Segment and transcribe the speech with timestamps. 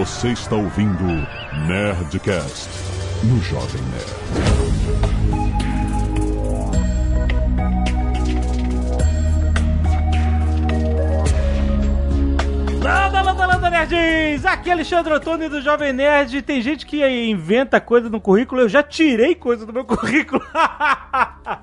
[0.00, 1.04] Você está ouvindo
[1.66, 2.70] Nerdcast
[3.22, 4.10] no Jovem Nerd.
[12.82, 14.46] Landa, landa, landa, nerds!
[14.46, 16.40] Aqui é Alexandre Antônio do Jovem Nerd.
[16.40, 18.62] Tem gente que inventa coisa no currículo.
[18.62, 20.42] Eu já tirei coisa do meu currículo.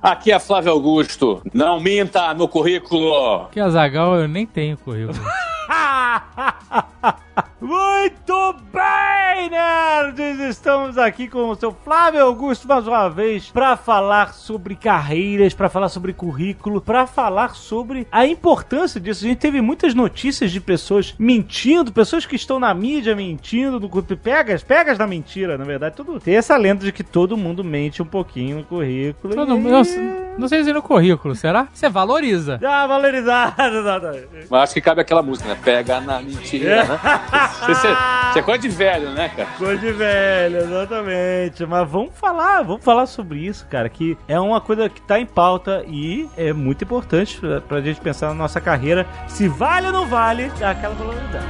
[0.04, 1.42] Aqui é Flávio Augusto.
[1.52, 3.48] Não minta no currículo.
[3.48, 5.18] Que Azagal eu nem tenho currículo.
[7.60, 10.40] Muito bem, nerds!
[10.48, 15.68] Estamos aqui com o seu Flávio Augusto mais uma vez para falar sobre carreiras, para
[15.68, 19.26] falar sobre currículo, para falar sobre a importância disso.
[19.26, 23.90] A gente teve muitas notícias de pessoas mentindo, pessoas que estão na mídia mentindo, no,
[24.16, 25.96] pegas, pegas da mentira, na verdade.
[25.96, 29.34] Tudo tem essa lenda de que todo mundo mente um pouquinho no currículo.
[29.34, 29.60] Todo e...
[29.60, 31.68] mundo- não, sei se no currículo, será?
[31.74, 32.60] Você valoriza.
[32.64, 34.28] Ah, valorizado, exatamente.
[34.50, 35.58] Mas acho que cabe aquela música, né?
[35.64, 37.00] Pega na mentira, né?
[37.68, 37.88] Você,
[38.32, 39.50] você é coisa de velho, né, cara?
[39.58, 41.66] Coisa de velho, exatamente.
[41.66, 45.26] Mas vamos falar, vamos falar sobre isso, cara, que é uma coisa que tá em
[45.26, 49.94] pauta e é muito importante pra, pra gente pensar na nossa carreira, se vale ou
[49.94, 51.46] não vale aquela valoridade.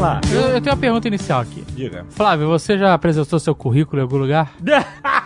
[0.00, 0.20] lá.
[0.32, 1.62] Eu, eu tenho uma pergunta inicial aqui.
[1.74, 2.06] Diga.
[2.08, 4.54] Flávio, você já apresentou seu currículo em algum lugar?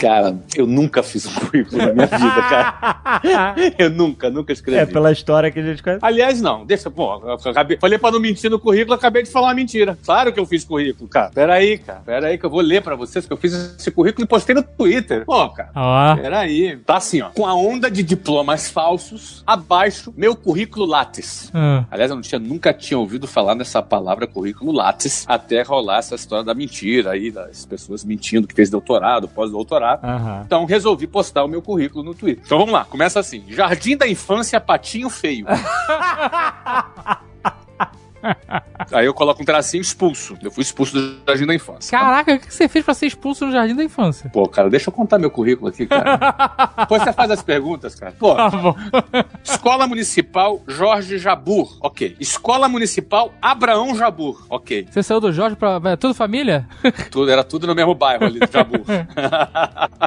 [0.00, 3.54] Cara, eu nunca fiz um currículo na minha vida, cara.
[3.78, 4.80] Eu nunca, nunca escrevi.
[4.80, 6.00] É pela história que a gente conhece.
[6.02, 9.48] Aliás, não, deixa, pô, eu acabei, falei pra não mentir no currículo, acabei de falar
[9.48, 9.98] uma mentira.
[10.04, 11.30] Claro que eu fiz currículo, cara.
[11.34, 14.28] Peraí, cara, peraí que eu vou ler pra vocês que eu fiz esse currículo e
[14.28, 15.24] postei no Twitter.
[15.24, 15.70] Pô, cara.
[15.74, 16.16] Ó.
[16.16, 16.76] Peraí.
[16.78, 17.30] Tá assim, ó.
[17.30, 21.50] Com a onda de diplomas falsos, abaixo, meu currículo Lattes.
[21.54, 25.98] Ah, Aliás, eu não tinha, nunca tinha ouvido falar nessa palavra currículo Lattes até rolar
[25.98, 29.85] essa história da mentira aí, das pessoas mentindo que fez doutorado, pós-doutorado.
[29.94, 30.42] Aham.
[30.44, 32.42] Então resolvi postar o meu currículo no Twitter.
[32.44, 35.46] Então vamos lá, começa assim: Jardim da Infância Patinho Feio.
[38.92, 40.36] Aí eu coloco um tracinho expulso.
[40.42, 41.90] Eu fui expulso do Jardim da Infância.
[41.98, 44.30] Caraca, o que você fez pra ser expulso no Jardim da Infância?
[44.30, 46.18] Pô, cara, deixa eu contar meu currículo aqui, cara.
[46.78, 48.12] Depois você faz as perguntas, cara.
[48.18, 48.74] Pô, Tá bom.
[49.42, 52.16] Escola Municipal Jorge Jabur, ok.
[52.20, 54.86] Escola Municipal Abraão Jabur, ok.
[54.90, 55.80] Você saiu do Jorge pra.
[55.84, 56.68] É tudo família?
[57.10, 58.84] Tudo, era tudo no mesmo bairro ali do Jabur.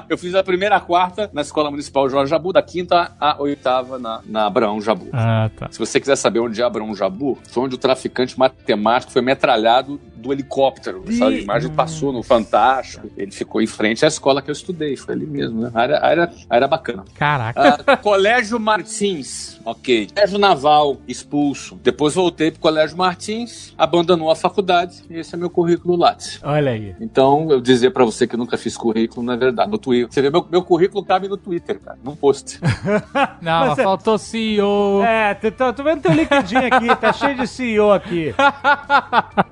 [0.09, 3.99] Eu fiz a primeira a quarta na Escola Municipal Jorge Jabur, da quinta à oitava
[3.99, 5.09] na, na Abraão Jabur.
[5.13, 5.67] Ah, tá.
[5.69, 9.99] Se você quiser saber onde é Abraão Jabur, foi onde o traficante matemático foi metralhado
[10.19, 11.03] do helicóptero.
[11.17, 11.37] Sabe?
[11.37, 13.09] A imagem passou no Fantástico.
[13.17, 14.95] Ele ficou em frente à escola que eu estudei.
[14.95, 15.71] Foi ali mesmo, né?
[15.73, 17.05] A área, a área, a área bacana.
[17.15, 17.83] Caraca.
[17.87, 20.07] Ah, Colégio Martins, ok.
[20.13, 21.79] Colégio Naval, expulso.
[21.83, 26.39] Depois voltei pro Colégio Martins, abandonou a faculdade e esse é meu currículo Lattes.
[26.43, 26.95] Olha aí.
[26.99, 29.71] Então, eu dizer pra você que eu nunca fiz currículo, não é verdade.
[29.71, 30.11] No Twitter.
[30.11, 32.59] Você vê, meu, meu currículo cabe no Twitter, cara, num post.
[33.41, 35.01] Não, mas é- faltou CEO.
[35.03, 38.33] É, tô, tô, tô vendo teu LinkedIn aqui, tá cheio de CEO aqui.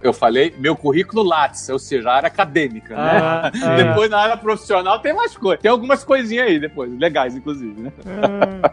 [0.02, 3.02] Eu falei meu currículo Lattes, ou seja, a área acadêmica, né?
[3.22, 3.76] Ah, ah.
[3.76, 5.62] Depois na área profissional tem mais coisas.
[5.62, 7.92] Tem algumas coisinhas aí depois, legais, inclusive, né?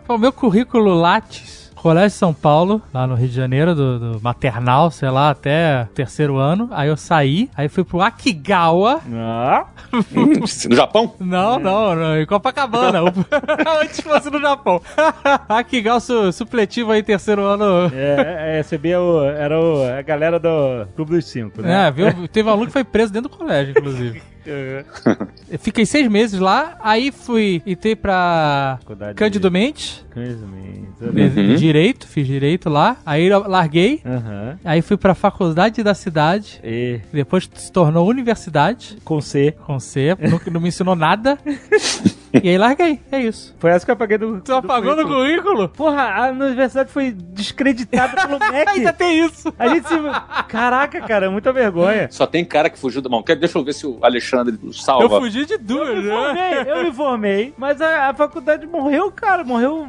[0.08, 1.63] O meu currículo Lattes.
[1.84, 6.38] Colégio São Paulo, lá no Rio de Janeiro, do, do maternal, sei lá, até terceiro
[6.38, 6.66] ano.
[6.72, 9.02] Aí eu saí, aí fui pro Akigawa.
[9.12, 9.66] Ah,
[10.10, 11.14] No Japão?
[11.20, 13.00] Não, não, não, em Copacabana.
[13.82, 14.80] Antes fosse no Japão.
[15.46, 17.92] Akigawa su, supletivo aí, terceiro ano.
[17.94, 21.88] é, é, recebia o, era o, a galera do Clube dos Cinco, né?
[21.88, 22.26] É, viu?
[22.28, 24.22] Teve um aluno que foi preso dentro do colégio, inclusive.
[24.46, 24.84] Eu
[25.58, 30.84] Fiquei seis meses lá, aí fui, entrei pra Faculdade Cândido Mendes, Conhecimento.
[31.00, 31.54] Uhum.
[31.56, 34.58] direito, fiz direito lá, aí larguei, Aham.
[34.64, 39.54] aí fui pra faculdade da cidade, E depois se tornou universidade, com C.
[39.66, 41.38] com C, não, não me ensinou nada,
[42.42, 43.54] e aí larguei, é isso.
[43.58, 44.40] Foi essa que eu apaguei do.
[44.40, 45.68] Tu apagou no currículo?
[45.68, 48.68] Porra, a universidade foi descreditada pelo MEC.
[48.70, 49.52] Ainda tem isso.
[49.58, 49.94] A gente se.
[50.48, 52.08] Caraca, cara, muita vergonha.
[52.10, 53.22] Só tem cara que fugiu da mão.
[53.22, 55.04] Quer- Deixa eu ver se o Alexandre salva.
[55.04, 56.14] Eu fugi de duas, Eu me né?
[56.14, 59.86] formei, eu me formei, mas a, a faculdade morreu, cara, morreu.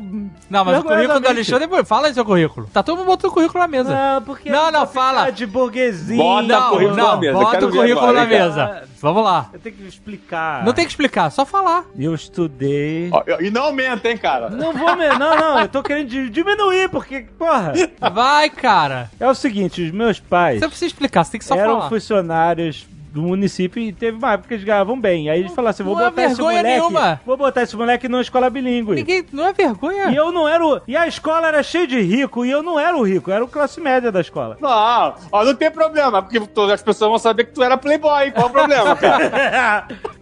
[0.50, 1.28] Não, mas o currículo do.
[1.28, 2.68] Alexandre, fala aí seu currículo.
[2.74, 3.90] Tá todo mundo botando o currículo na mesa.
[3.94, 5.30] Não, porque Não, não, pra ficar fala.
[5.32, 6.18] de burguesia.
[6.18, 8.28] Bota não, currículo não, na mesa, bota quero o currículo agora, na cá.
[8.28, 8.84] mesa.
[9.06, 9.50] Vamos lá.
[9.54, 10.64] Eu tenho que explicar.
[10.66, 11.86] Não tem que explicar, só falar.
[11.98, 13.10] Eu estudei.
[13.12, 14.50] Ó, E não aumenta, hein, cara?
[14.50, 15.08] Não vou me...
[15.10, 17.74] Não, não, eu tô querendo di- diminuir, porque, porra,
[18.12, 19.12] Vai, cara.
[19.20, 21.76] é o seguinte, os meus pais Você não precisa explicar, você tem que só eram
[21.78, 21.90] falar.
[21.90, 25.30] funcionários do município e teve uma época que eles ganhavam bem.
[25.30, 26.80] Aí eles falaram assim, vou Não é botar esse vergonha moleque...
[26.80, 27.22] nenhuma.
[27.26, 28.96] Vou botar esse moleque numa escola bilíngue.
[28.96, 30.10] Ninguém, não é vergonha?
[30.12, 30.82] E eu não era o...
[30.86, 33.44] E a escola era cheia de rico, e eu não era o rico, eu era
[33.46, 34.58] o classe média da escola.
[34.60, 38.32] Não, ó, não tem problema, porque todas as pessoas vão saber que tu era playboy.
[38.32, 39.88] Qual o problema, cara?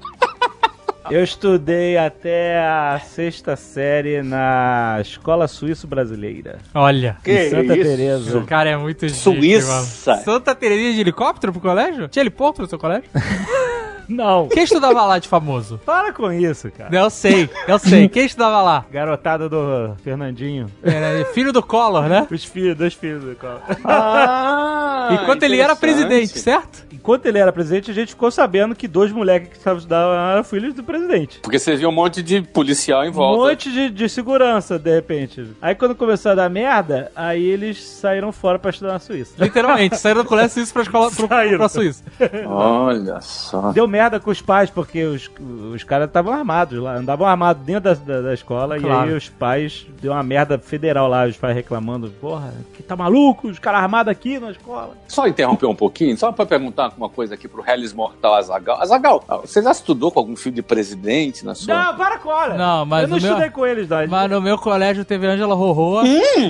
[1.10, 6.60] Eu estudei até a sexta série na Escola Suíço Brasileira.
[6.74, 7.18] Olha.
[7.24, 7.90] Que em Santa isso?
[7.90, 8.38] Teresa.
[8.38, 9.68] O cara é muito Suíça.
[9.68, 10.22] mano.
[10.24, 12.08] Santa Teresinha de helicóptero pro colégio?
[12.08, 13.10] Tinha helicóptero no seu colégio?
[14.08, 14.48] Não.
[14.50, 15.80] Quem estudava lá de famoso?
[15.86, 16.96] Para com isso, cara.
[16.96, 18.08] Eu sei, eu sei.
[18.10, 18.86] Quem estudava lá?
[18.92, 20.68] Garotada do Fernandinho.
[20.84, 22.28] Era filho do Collor, né?
[22.30, 23.62] Os filhos, dois filhos do Collor.
[23.86, 26.84] Ah, Enquanto ele era presidente, certo?
[26.92, 30.44] Enquanto ele era presidente, a gente ficou sabendo que dois moleques que estavam estudando eram
[30.44, 31.40] filhos do presidente.
[31.42, 33.44] Porque você viu um monte de policial em Um volta.
[33.52, 35.46] monte de, de segurança, de repente.
[35.62, 39.34] Aí quando começou a dar merda, aí eles saíram fora pra estudar na Suíça.
[39.38, 42.04] Literalmente, saíram do colégio suíço pra, escola, pro, pra Suíça.
[42.48, 43.72] Olha só.
[43.74, 45.30] Deu merda com os pais, porque os,
[45.72, 49.10] os caras estavam armados lá, andavam armados dentro da, da, da escola, e Claro.
[49.12, 53.48] aí os pais, deu uma merda federal lá, os pais reclamando, porra, que tá maluco,
[53.48, 54.92] os caras armados aqui na escola.
[55.08, 58.82] Só interromper um pouquinho, só pra perguntar uma coisa aqui pro Hellis Mortal Azagal.
[58.82, 61.74] Azagal, você já estudou com algum filho de presidente na sua.
[61.74, 62.56] Não, para com olha.
[62.56, 64.08] Não, mas Eu não o meu- estudei com eles, não.
[64.08, 66.04] Mas no meu colégio teve a Angela Rorroa,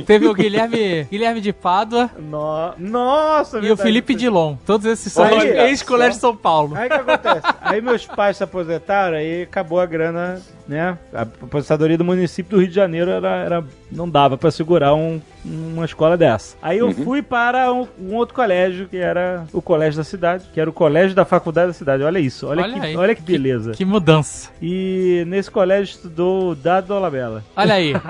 [0.06, 3.82] teve o Guilherme, Guilherme de Pádua No- Nossa, e o verdade.
[3.82, 4.56] Felipe Dilon.
[4.66, 6.76] Todos esses são ex-colégio de São Paulo.
[6.76, 7.33] Aí o que acontece?
[7.62, 10.98] Aí meus pais se aposentaram, aí acabou a grana, né?
[11.14, 15.20] A aposentadoria do município do Rio de Janeiro era, era- não dava pra segurar um-
[15.46, 16.56] uma escola dessa.
[16.62, 20.60] Aí eu fui para um, um outro colégio, que era o colégio da cidade, que
[20.60, 22.02] era o colégio da faculdade da cidade.
[22.04, 22.96] Olha isso, olha, Olha que, aí.
[22.98, 23.72] olha que beleza.
[23.72, 24.50] Que mudança.
[24.62, 27.44] E nesse colégio estudou o Dado Dolabella.
[27.56, 27.94] Olha aí.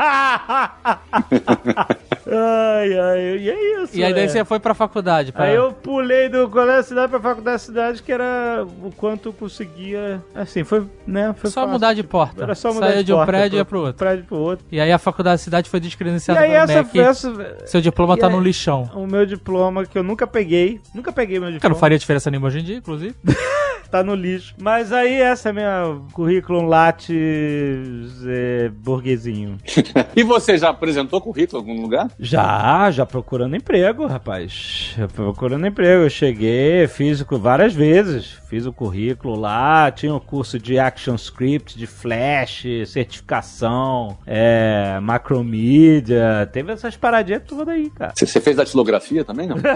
[2.26, 3.98] ai, ai, e é isso.
[3.98, 4.28] E aí daí é.
[4.28, 5.32] você foi pra faculdade.
[5.32, 5.46] Pra...
[5.46, 9.30] Aí eu pulei do colégio da cidade pra faculdade da cidade, que era o quanto
[9.30, 10.22] eu conseguia.
[10.36, 11.34] Assim, foi, né?
[11.38, 11.74] Foi Só fácil.
[11.74, 12.43] mudar de porta.
[12.44, 13.94] Era só mudar de, de um porta prédio e ia pro- outro.
[13.96, 14.66] prédio pro outro.
[14.72, 17.00] E aí a faculdade da cidade foi E descredenciada aí pelo essa, MEC.
[17.00, 17.58] essa.
[17.66, 18.90] Seu diploma E tá aí- no lixão.
[18.96, 20.80] O meu diploma que eu nunca peguei.
[20.94, 21.74] Nunca peguei meu diploma.
[21.74, 23.16] não faria diferença nenhuma hoje em dia, inclusive.
[23.94, 24.56] Tá no lixo.
[24.60, 29.58] Mas aí essa é minha currículo lattes é, burguesinho.
[30.16, 32.10] E você já apresentou currículo em algum lugar?
[32.20, 34.94] Já, já procurando emprego, rapaz.
[34.98, 36.04] Já procurando emprego.
[36.04, 38.38] Eu cheguei, fiz várias vezes.
[38.54, 46.48] Fiz o currículo lá, tinha um curso de Action Script, de Flash, certificação, é, macromedia.
[46.54, 48.14] Teve essas paradinhas todas aí, cara.
[48.16, 49.58] Você, você fez datilografia também, não?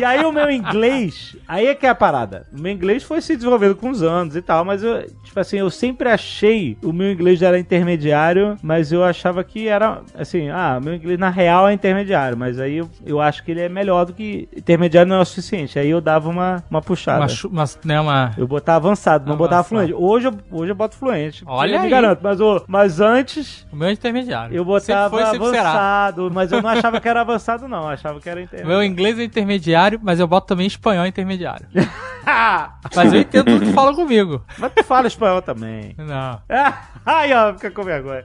[0.00, 2.46] E aí o meu inglês, aí é que é a parada.
[2.52, 5.56] O meu inglês foi se desenvolvendo com os anos e tal, mas eu, tipo assim,
[5.56, 10.50] eu sempre achei o meu inglês já era intermediário, mas eu achava que era, assim,
[10.50, 13.68] ah, meu inglês na real é intermediário, mas aí eu, eu acho que ele é
[13.68, 15.78] melhor do que intermediário não é o suficiente.
[15.78, 17.15] Aí eu dava uma, uma puxada.
[17.18, 17.26] Uma,
[17.62, 18.30] uma, né, uma...
[18.36, 19.86] Eu botava avançado, não botava Avançado.
[19.88, 19.94] fluente.
[19.94, 21.44] Hoje eu, hoje eu boto fluente.
[21.46, 21.90] Olha eu me aí.
[21.90, 24.54] garanto, mas, ô, mas antes O meu é intermediário.
[24.56, 27.82] eu botava foi, avançado, mas eu não achava que era avançado, não.
[27.82, 28.78] Eu achava que era O intermediário.
[28.78, 31.66] meu inglês é intermediário, mas eu boto também espanhol intermediário.
[32.94, 34.42] mas eu entendo tudo que fala comigo.
[34.58, 35.94] Mas tu fala espanhol também.
[35.96, 36.40] Não.
[37.06, 38.24] Ai, ó, fica com vergonha.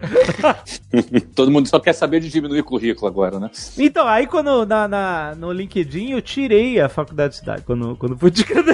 [1.36, 3.50] Todo mundo só quer saber de diminuir currículo agora, né?
[3.78, 7.62] Então, aí quando na, na- no LinkedIn eu tirei a faculdade de cidade.
[7.64, 8.32] Quando, quando fui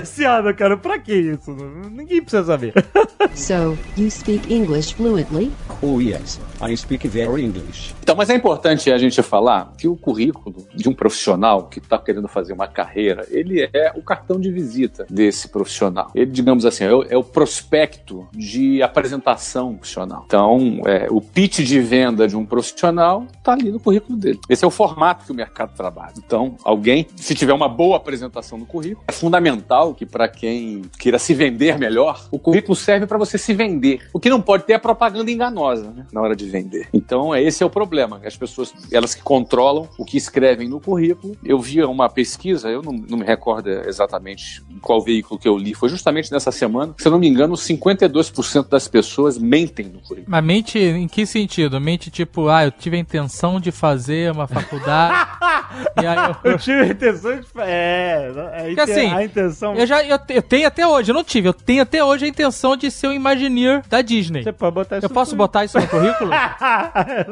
[0.07, 1.51] descredenciado, cara, pra que isso?
[1.91, 2.73] Ninguém precisa saber.
[3.33, 5.51] So, you speak English fluently?
[5.81, 6.39] Oh, yes.
[6.59, 7.93] I speak very English.
[8.01, 11.99] Então, mas é importante a gente falar que o currículo de um profissional que está
[11.99, 16.09] querendo fazer uma carreira, ele é o cartão de visita desse profissional.
[16.15, 20.23] Ele, digamos assim, é o, é o prospecto de apresentação profissional.
[20.25, 24.39] Então, é, o pitch de venda de um profissional está ali no currículo dele.
[24.49, 26.13] Esse é o formato que o mercado trabalha.
[26.17, 31.17] Então, alguém, se tiver uma boa apresentação no currículo, é fundamental que para quem queira
[31.17, 34.01] se vender melhor, o currículo serve para você se vender.
[34.13, 36.87] O que não pode ter é propaganda enganosa né, na hora de vender.
[36.93, 38.21] Então, é, esse é o problema.
[38.23, 41.35] As pessoas, elas que controlam o que escrevem no currículo.
[41.43, 45.73] Eu vi uma pesquisa, eu não, não me recordo exatamente qual veículo que eu li,
[45.73, 46.93] foi justamente nessa semana.
[46.97, 50.27] Se eu não me engano, 52% das pessoas mentem no currículo.
[50.27, 51.81] Mas mente em que sentido?
[51.81, 55.27] Mente tipo, ah, eu tive a intenção de fazer uma faculdade.
[56.01, 56.51] e aí eu.
[56.51, 57.47] Eu tive a intenção de.
[57.57, 59.75] É, a, Porque assim, a intenção.
[59.77, 62.27] Eu já eu, eu tenho até hoje, eu não tive, eu tenho até hoje a
[62.27, 64.43] intenção de ser um Imagineer da Disney.
[64.43, 65.47] Você pode botar isso Eu no posso currículo.
[65.47, 66.31] botar isso no currículo?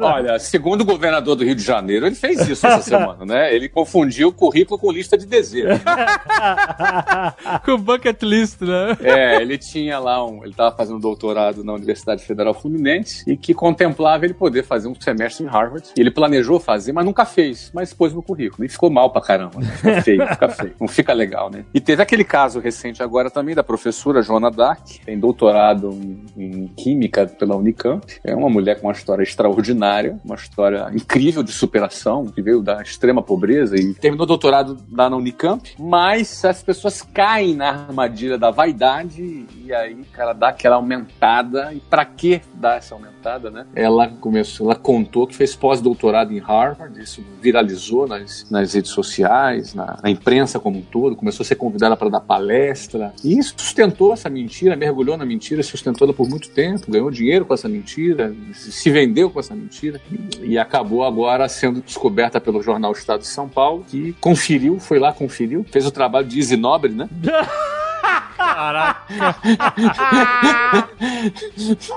[0.00, 3.54] Olha, segundo o governador do Rio de Janeiro, ele fez isso essa semana, né?
[3.54, 5.80] Ele confundiu o currículo com lista de desejos.
[7.64, 8.96] Com bucket list, né?
[9.00, 10.42] É, ele tinha lá um.
[10.42, 14.94] Ele estava fazendo doutorado na Universidade Federal Fluminense e que contemplava ele poder fazer um
[14.98, 15.88] semestre em Harvard.
[15.96, 18.64] E ele planejou fazer, mas nunca fez, mas pôs no currículo.
[18.64, 19.58] E ficou mal pra caramba.
[19.58, 19.66] Né?
[19.76, 20.74] Fica feio, fica feio.
[20.80, 21.64] Não fica legal, né?
[21.74, 25.98] E teve aquele caso recente agora também da professora Joana Dark, tem doutorado
[26.36, 28.04] em, Química pela Unicamp.
[28.22, 32.82] É uma mulher com uma história extraordinária, uma história incrível de superação, que veio da
[32.82, 38.50] extrema pobreza e terminou doutorado lá na Unicamp, mas as pessoas caem na armadilha da
[38.50, 41.72] vaidade e aí, cara, dá aquela aumentada.
[41.72, 43.66] E pra que dar essa aumentada, né?
[43.74, 49.72] Ela começou, ela contou que fez pós-doutorado em Harvard, isso viralizou nas, nas redes sociais,
[49.72, 54.12] na, na imprensa como um todo, começou a ser convidada para dar palestra e sustentou
[54.12, 58.34] essa mentira, mergulhou na mentira, sustentou ela por muito tempo, ganhou dinheiro com essa mentira,
[58.52, 60.00] se vendeu com essa mentira
[60.42, 65.12] e, acabou agora sendo descoberta pelo jornal Estado de São Paulo, que conferiu, foi lá,
[65.12, 67.08] conferiu, fez o trabalho de Easy Nobre, né?
[68.36, 69.36] Caraca.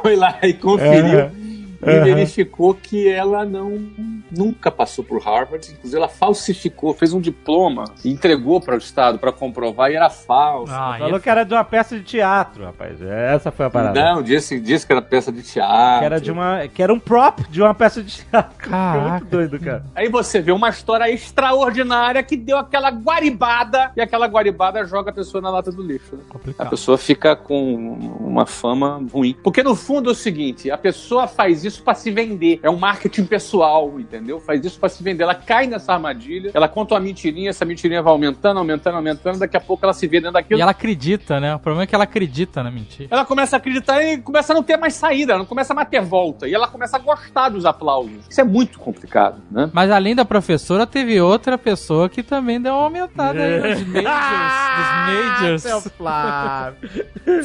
[0.02, 1.20] foi lá e conferiu.
[1.20, 1.49] É.
[1.82, 2.04] E Aham.
[2.04, 3.90] verificou que ela não
[4.32, 9.18] nunca passou por Harvard, inclusive ela falsificou, fez um diploma e entregou para o Estado
[9.18, 10.72] para comprovar e era falso.
[10.74, 13.02] Ah, Falou é que era de uma peça de teatro, rapaz.
[13.02, 14.00] Essa foi a parada.
[14.14, 16.00] Não, disse, disse que era peça de teatro.
[16.00, 18.52] Que era, de uma, que era um prop de uma peça de teatro.
[18.60, 19.10] Caraca.
[19.12, 19.86] Muito doido, cara.
[19.96, 25.14] Aí você vê uma história extraordinária que deu aquela guaribada e aquela guaribada joga a
[25.14, 26.16] pessoa na lata do lixo.
[26.16, 26.24] né?
[26.30, 26.70] A complicado.
[26.70, 27.74] pessoa fica com
[28.20, 29.36] uma fama ruim.
[29.44, 32.60] Porque no fundo é o seguinte: a pessoa faz isso pra se vender.
[32.64, 34.40] É um marketing pessoal, entendeu?
[34.40, 35.24] Faz isso pra se vender.
[35.24, 39.58] Ela cai nessa armadilha, ela conta uma mentirinha, essa mentirinha vai aumentando, aumentando, aumentando, daqui
[39.58, 40.60] a pouco ela se vê dentro daquilo.
[40.60, 41.56] E ela acredita, né?
[41.56, 43.10] O problema é que ela acredita na mentira.
[43.12, 45.76] Ela começa a acreditar e começa a não ter mais saída, ela não começa a
[45.76, 46.48] mais ter volta.
[46.48, 48.26] E ela começa a gostar dos aplausos.
[48.30, 49.70] Isso é muito complicado, né?
[49.74, 55.64] Mas além da professora, teve outra pessoa que também deu uma aumentada aí nos majors.
[55.64, 55.90] Dos majors.
[55.98, 56.90] Flávio.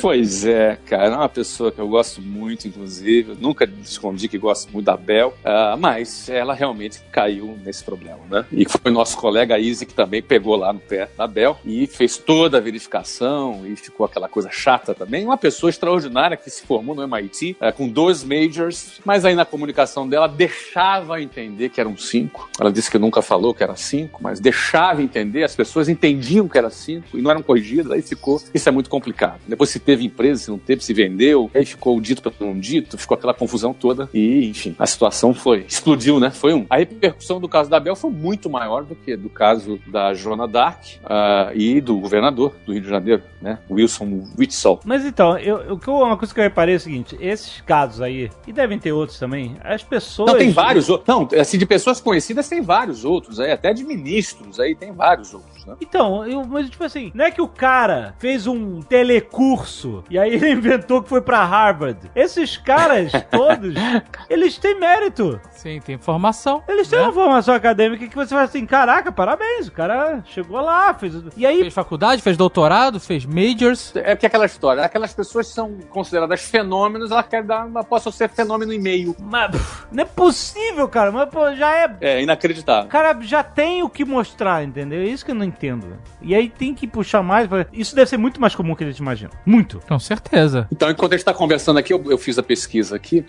[0.00, 3.32] Pois é, cara, é uma pessoa que eu gosto muito, inclusive.
[3.32, 3.66] Eu nunca
[4.14, 8.46] escondi que gosto muito da Bel, ah, mas ela realmente caiu nesse problema, né?
[8.52, 12.16] E foi nosso colega Izzy que também pegou lá no pé da Bel e fez
[12.16, 15.24] toda a verificação e ficou aquela coisa chata também.
[15.24, 19.44] Uma pessoa extraordinária que se formou no MIT eh, com dois majors, mas aí na
[19.44, 22.48] comunicação dela deixava entender que eram cinco.
[22.60, 26.56] Ela disse que nunca falou que era cinco, mas deixava entender, as pessoas entendiam que
[26.56, 28.40] era cinco e não eram corrigidas, aí ficou.
[28.52, 29.40] Isso é muito complicado.
[29.46, 32.58] Depois se teve empresa, se não teve, se vendeu, aí ficou o dito para não
[32.58, 35.64] dito, ficou aquela confusão toda e, enfim, a situação foi.
[35.68, 36.30] explodiu, né?
[36.30, 36.66] Foi um.
[36.68, 40.46] A repercussão do caso da Bel foi muito maior do que do caso da Joana
[40.48, 43.58] Dark ah, e do governador do Rio de Janeiro, né?
[43.70, 44.80] Wilson Witzel.
[44.84, 48.30] Mas então, eu, eu- uma coisa que eu reparei é o seguinte: esses casos aí,
[48.46, 50.30] e devem ter outros também, as pessoas.
[50.32, 51.06] Não, tem vários outros.
[51.08, 55.32] Não, assim, de pessoas conhecidas tem vários outros aí, até de ministros aí tem vários
[55.34, 55.74] outros, né?
[55.80, 60.34] Então, eu, mas tipo assim, não é que o cara fez um telecurso e aí
[60.34, 62.10] ele inventou que foi pra Harvard.
[62.14, 63.74] Esses caras todos,
[64.28, 65.40] eles têm mérito.
[65.50, 66.62] Sim, tem informação.
[66.68, 67.04] Eles têm né?
[67.06, 71.14] uma formação acadêmica que você fala assim, caraca, parabéns, o cara chegou lá, fez...
[71.36, 73.92] E aí, Fez faculdade, fez doutorado, fez majors.
[73.96, 78.12] É que é aquela história, aquelas pessoas são consideradas fenômenos, elas querem dar uma, possam
[78.12, 79.14] ser fenômeno e meio.
[79.20, 81.96] mas, pff, não é possível, cara, mas pô, já é...
[82.00, 82.84] É inacreditável.
[82.86, 85.00] O cara já tem o que mostrar, entendeu?
[85.00, 85.96] É isso que eu não entendo.
[86.20, 87.46] E aí tem que puxar mais.
[87.48, 89.30] pra- Isso deve ser muito mais comum que a gente imagina.
[89.46, 89.80] Muito.
[89.86, 90.66] Com certeza.
[90.72, 93.24] Então, enquanto a gente está conversando aqui, eu, eu fiz a pesquisa aqui,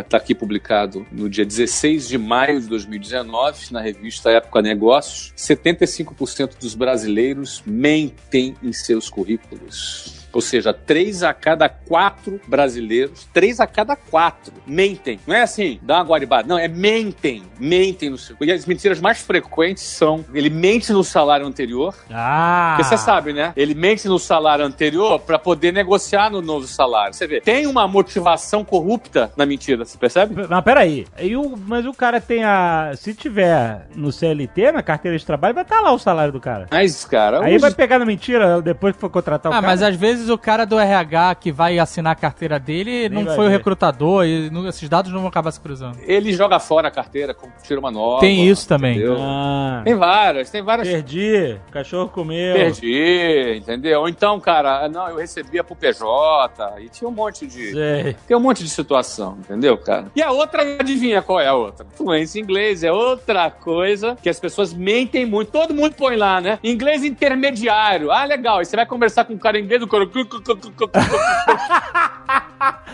[0.00, 5.32] está aqui publicado no dia 16 de maio de 2019, na revista Época Negócios.
[5.36, 10.25] 75% dos brasileiros mentem em seus currículos.
[10.36, 15.18] Ou seja, três a cada quatro brasileiros, três a cada quatro mentem.
[15.26, 16.46] Não é assim, dá uma guaribada.
[16.46, 17.42] Não, é mentem.
[17.58, 18.36] Mentem no seu.
[18.42, 22.74] E as mentiras mais frequentes são: ele mente no salário anterior, Ah!
[22.76, 23.54] porque você sabe, né?
[23.56, 27.14] Ele mente no salário anterior para poder negociar no novo salário.
[27.14, 30.46] Você vê, tem uma motivação corrupta na mentira, você percebe?
[30.46, 32.92] Mas peraí, e o, mas o cara tem a.
[32.94, 36.66] Se tiver no CLT, na carteira de trabalho, vai estar lá o salário do cara.
[36.70, 39.66] Mas, cara, Aí os- vai pegar na mentira depois que for contratar o Ah, cara.
[39.66, 43.34] mas às vezes o cara do RH que vai assinar a carteira dele Nem não
[43.34, 43.56] foi o ver.
[43.56, 45.98] recrutador e não- esses dados não vão acabar se cruzando.
[46.06, 48.20] ele joga fora a carteira, com- tira uma nova.
[48.20, 48.96] Tem isso também.
[48.96, 49.16] entendeu?
[49.20, 50.88] Ah, Tem várias, tem várias.
[50.88, 52.54] perdi, o cachorro comeu.
[52.54, 54.00] Perdi, entendeu?
[54.00, 57.72] Ou então, cara, não, eu recebia pro PJ e tinha um monte de.
[57.72, 58.16] Sei.
[58.26, 60.06] Tem um monte de situação, entendeu, cara?
[60.14, 61.86] E a outra, adivinha qual é a outra?
[61.94, 65.50] Fluência em inglês é outra coisa que as pessoas mentem muito.
[65.50, 66.58] Todo mundo põe lá, né?
[66.62, 68.10] Inglês intermediário.
[68.10, 68.60] Ah, legal.
[68.60, 70.06] E você vai conversar com um cara em inglês, o cara...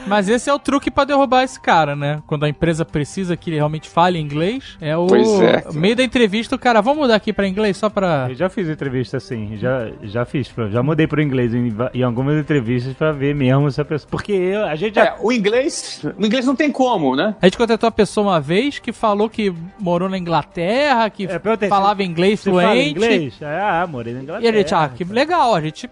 [0.05, 2.21] Mas esse é o truque pra derrubar esse cara, né?
[2.27, 5.63] Quando a empresa precisa que ele realmente fale inglês, é o Pois é.
[5.73, 8.69] meio da entrevista o cara, vamos mudar aqui pra inglês só pra Eu já fiz
[8.69, 13.33] entrevista assim, já, já fiz, já mudei pro inglês em, em algumas entrevistas pra ver
[13.35, 14.09] mesmo se a pessoa.
[14.11, 15.05] Porque eu- a gente já.
[15.05, 16.05] É, o inglês...
[16.19, 17.37] O inglês não tem como, né?
[17.41, 21.39] A gente contratou uma pessoa uma vez que falou que morou na Inglaterra, que É,
[21.39, 22.67] perguntei, falava inglês fluente.
[22.67, 23.35] fala inglês?
[23.41, 24.51] Ah, morei na E Inglaterra.
[24.53, 25.89] a gente, ah, que legal, a gente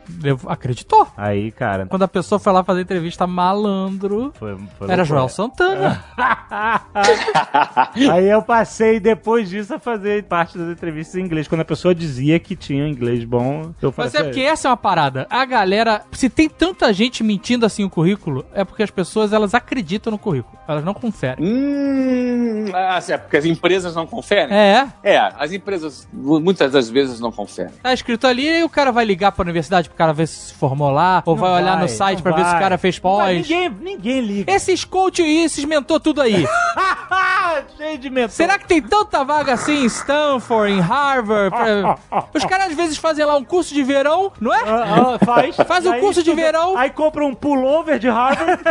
[0.48, 1.06] acreditou.
[1.20, 1.86] Aí, cara.
[1.86, 4.32] Quando a pessoa foi lá fazer entrevista malandro.
[4.38, 5.04] Foi, foi Era loucura.
[5.04, 6.04] Joel Santana.
[8.12, 11.46] Aí eu passei depois disso a fazer parte das entrevistas em inglês.
[11.46, 14.20] Quando a pessoa dizia que tinha inglês bom, eu Mas falei.
[14.28, 15.26] é porque essa é uma parada.
[15.30, 19.54] A galera, se tem tanta gente mentindo assim o currículo, é porque as pessoas elas
[19.54, 20.58] acreditam no currículo.
[20.66, 21.44] Elas não conferem.
[21.44, 24.54] Hum, ah, é porque as empresas não conferem?
[24.56, 27.72] É, É, as empresas muitas das vezes não conferem.
[27.82, 30.54] tá escrito ali e o cara vai ligar pra universidade pro cara ver se se
[30.54, 32.60] formou lá, ou Não vai olhar vai, no site pra ver se o vai.
[32.60, 33.36] cara fez vai, pós.
[33.48, 34.52] Ninguém, ninguém liga.
[34.52, 36.46] Esses coach e esses mentor tudo aí.
[37.76, 38.30] Cheio de mentor.
[38.30, 41.50] Será que tem tanta vaga assim em Stanford, em Harvard?
[41.50, 41.98] pra-
[42.34, 44.62] Os caras às vezes fazem lá um curso de verão, não é?
[44.66, 45.56] Ah, ah, faz.
[45.70, 46.76] Faz o Aí curso de verão.
[46.76, 48.62] Aí compra um pullover de Harvard.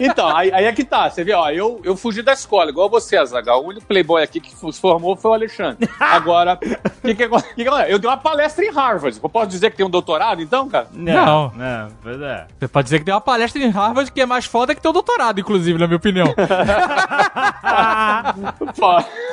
[0.00, 1.08] Então, aí, aí é que tá.
[1.10, 3.62] Você vê, ó, eu, eu fugi da escola, igual você, Azagal.
[3.62, 5.88] O único playboy aqui que se formou foi o Alexandre.
[6.00, 9.18] Agora, o que que, agora- que eu dei uma palestra em Harvard.
[9.22, 10.88] Eu posso dizer que tem um doutorado, então, cara?
[10.92, 11.52] Não.
[11.56, 12.46] Não, pois é.
[12.58, 14.92] Você pode dizer que deu uma palestra em Harvard que é mais foda que teu
[14.92, 16.26] doutorado, inclusive, na minha opinião.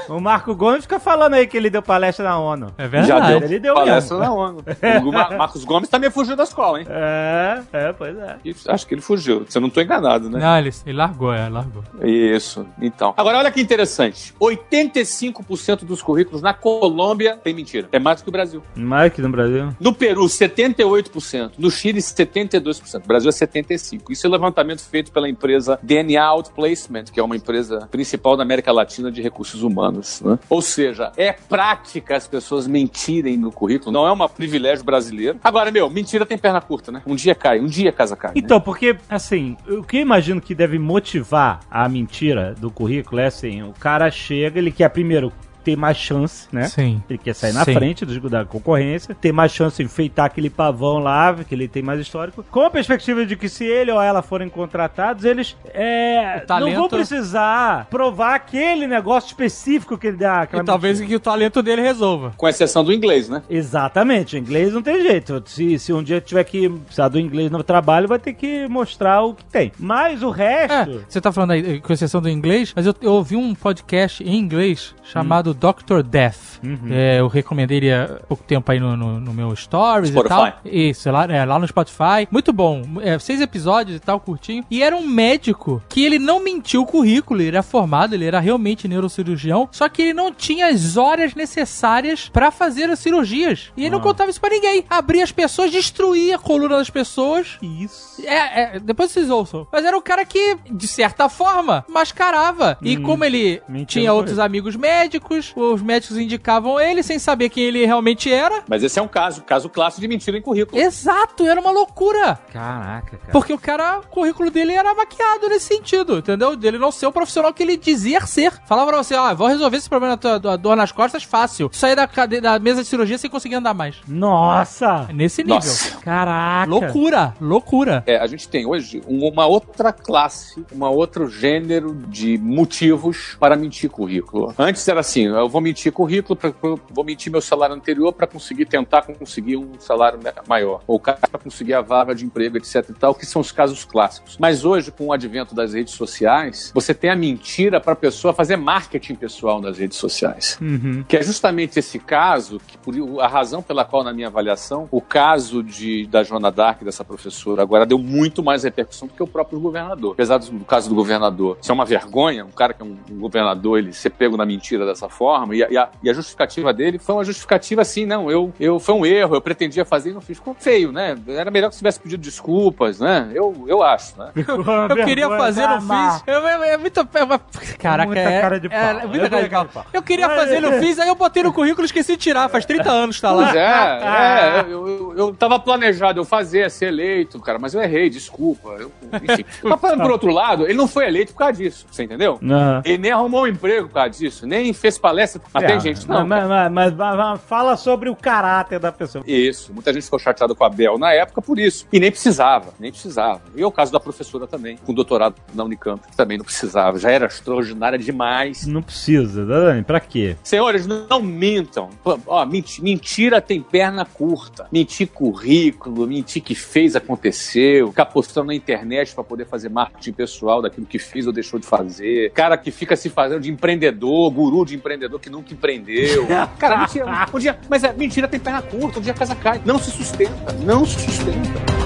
[0.09, 2.67] O Marco Gomes fica falando aí que ele deu palestra na ONU.
[2.77, 3.27] É já verdade.
[3.39, 4.33] deu Ele deu palestra mesmo.
[4.33, 4.63] na ONU.
[5.05, 6.87] O Ma- Marcos Gomes também fugiu da escola, hein?
[6.89, 8.37] É, é, pois é.
[8.43, 9.45] E Acho que ele fugiu.
[9.47, 10.39] Se eu não tô enganado, né?
[10.39, 11.83] Não, ele, ele largou, é, largou.
[12.03, 12.65] Isso.
[12.81, 13.13] Então.
[13.15, 14.33] Agora, olha que interessante.
[14.41, 17.87] 85% dos currículos na Colômbia tem mentira.
[17.91, 18.61] É mais do que o Brasil.
[18.75, 19.69] Mais que no Brasil.
[19.79, 21.51] No Peru, 78%.
[21.57, 23.01] No Chile, 72%.
[23.01, 24.01] No Brasil é 75%.
[24.09, 28.71] Isso é levantamento feito pela empresa DNA Outplacement, que é uma empresa principal da América
[28.71, 30.21] Latina de recursos humanos.
[30.21, 30.37] né?
[30.49, 33.91] Ou seja, é prática as pessoas mentirem no currículo.
[33.91, 35.39] Não é um privilégio brasileiro.
[35.43, 37.01] Agora, meu, mentira tem perna curta, né?
[37.05, 38.31] Um dia cai, um dia casa cai.
[38.31, 38.35] né?
[38.37, 43.25] Então, porque, assim, o que eu imagino que deve motivar a mentira do currículo é
[43.27, 45.31] assim: o cara chega, ele quer primeiro
[45.63, 46.65] ter mais chance, né?
[46.65, 47.01] Sim.
[47.09, 47.73] Ele quer sair na Sim.
[47.73, 51.81] frente dos- da concorrência, ter mais chance de enfeitar aquele pavão lá, que ele tem
[51.83, 56.39] mais histórico, com a perspectiva de que se ele ou ela forem contratados, eles é,
[56.47, 60.47] talento- não vão precisar provar aquele negócio específico que ele dá.
[60.51, 61.09] E talvez mentira.
[61.09, 62.33] que o talento dele resolva.
[62.37, 63.41] Com exceção do inglês, né?
[63.49, 65.41] Exatamente, o inglês não tem jeito.
[65.45, 69.21] Se, se um dia tiver que precisar do inglês no trabalho, vai ter que mostrar
[69.23, 69.71] o que tem.
[69.79, 71.05] Mas o É, resto.
[71.07, 74.35] você tá falando aí, com exceção do inglês, mas eu, eu ouvi um podcast em
[74.37, 76.01] inglês chamado Dr.
[76.03, 76.51] Death.
[76.89, 80.33] É, eu recomendei ele há pouco tempo aí no, no, no meu stories Spotify.
[80.33, 80.53] e tal.
[80.65, 82.27] Isso, lá, é, lá no Spotify.
[82.29, 82.83] Muito bom.
[83.01, 84.63] É, seis episódios e tal, curtinho.
[84.69, 88.39] E era um médico que ele não mentiu o currículo, ele era formado, ele era
[88.39, 93.71] realmente neurocirurgião, só que ele não tinha as horas necessárias pra fazer as cirurgias.
[93.75, 94.85] E ele não contava isso pra ninguém.
[94.89, 97.57] Abria as pessoas, destruía a coluna das pessoas.
[97.61, 98.21] Isso.
[98.25, 99.67] É, é, depois vocês ouçam.
[99.71, 102.77] Mas era um cara que, de certa forma, mascarava.
[102.81, 107.63] E como ele mentira tinha outros amigos médicos, os médicos indicavam ele sem saber quem
[107.63, 108.63] ele realmente era.
[108.67, 110.79] Mas esse é um caso, caso clássico de mentira em currículo.
[110.81, 112.39] Exato, era uma loucura.
[112.51, 113.31] Caraca, cara.
[113.31, 116.55] Porque o cara, o currículo dele era maquiado nesse sentido, entendeu?
[116.55, 118.51] Dele não ser o profissional que ele dizia ser.
[118.67, 121.69] Falava pra você, ó, vou resolver esse problema da tua da dor nas costas fácil.
[121.71, 123.97] Sair da, cade- da mesa de cirurgia sem conseguir andar mais.
[124.07, 125.07] Nossa!
[125.13, 125.55] Nesse nível.
[125.55, 125.97] Nossa.
[125.97, 126.69] Caraca!
[126.69, 128.03] Loucura, loucura.
[128.05, 133.55] É, a gente tem hoje um- uma outra classe, uma outro gênero de motivos para
[133.55, 134.53] mentir currículo.
[134.57, 136.53] Antes era assim, eu vou mentir currículo, pra,
[136.89, 141.73] vou mentir meu salário anterior para conseguir tentar conseguir um salário maior, ou para conseguir
[141.73, 144.37] a vaga de emprego, etc e tal, que são os casos clássicos.
[144.39, 148.33] Mas hoje, com o advento das redes sociais, você tem a mentira para a pessoa
[148.33, 150.57] fazer marketing pessoal nas redes sociais.
[150.61, 151.03] Uhum.
[151.07, 155.01] Que é justamente esse caso, que por a razão pela qual, na minha avaliação, o
[155.01, 159.27] caso de, da Joana Dark, dessa professora, agora deu muito mais repercussão do que o
[159.27, 160.13] próprio governador.
[160.13, 163.19] Apesar do, do caso do governador ser uma vergonha, um cara que é um, um
[163.19, 165.20] governador, ele ser pego na mentira dessa forma,
[165.53, 168.79] e a, e a- e a justificativa dele foi uma justificativa assim, não, eu, eu
[168.79, 170.37] foi um erro, eu pretendia fazer e não fiz.
[170.37, 171.15] Ficou feio, né?
[171.27, 173.29] Era melhor que você tivesse pedido desculpas, né?
[173.33, 174.31] Eu, eu acho, né?
[174.89, 176.23] Eu queria fazer, não fiz.
[176.25, 177.07] Eu, eu, é muito.
[177.13, 177.39] É uma...
[177.79, 178.77] Caraca, Muita é, cara de pau.
[178.79, 179.85] é, É muita cara de pau.
[179.93, 182.49] Eu queria Mas- fazer, não fiz, aí eu botei no currículo e esqueci de tirar.
[182.49, 183.43] Faz 30 anos, tá lá.
[183.43, 183.61] Pois é,
[184.67, 188.69] é eu, eu, eu tava planejado eu fazer, ser eleito, cara, mas eu errei, desculpa.
[188.79, 188.91] Eu,
[189.23, 189.45] enfim.
[189.63, 192.37] mas falando por outro lado, ele não foi eleito por causa disso, você entendeu?
[192.41, 192.81] Não.
[192.85, 195.41] Ele nem arrumou um emprego por causa disso, nem fez palestra.
[195.53, 196.25] Mas tem gente, não.
[196.25, 199.23] Mas, mas- mas- mas- fala sobre o caráter da pessoa.
[199.27, 201.85] Isso, muita gente ficou chateada com a Bel na época por isso.
[201.91, 203.41] E nem precisava, nem precisava.
[203.55, 206.97] E é o caso da professora também, com doutorado na Unicamp, que também não precisava.
[206.97, 208.65] Já era extraordinária demais.
[208.65, 210.35] Não precisa, Dani, pra quê?
[210.43, 211.89] Senhores, não mintam.
[212.25, 214.67] Ó, menti- mentira tem perna curta.
[214.71, 217.87] Mentir currículo, mentir que fez, aconteceu.
[217.89, 221.65] Ficar postando na internet pra poder fazer marketing pessoal daquilo que fez ou deixou de
[221.65, 222.31] fazer.
[222.31, 226.27] Cara que fica se fazendo de empreendedor, guru de empreendedor empreendedor que nunca empreendeu.
[226.59, 227.27] Cara, mentira.
[227.33, 229.61] Um dia, mas é mentira, tem perna curta, um dia a casa cai.
[229.65, 231.81] Não se sustenta, não se sustenta.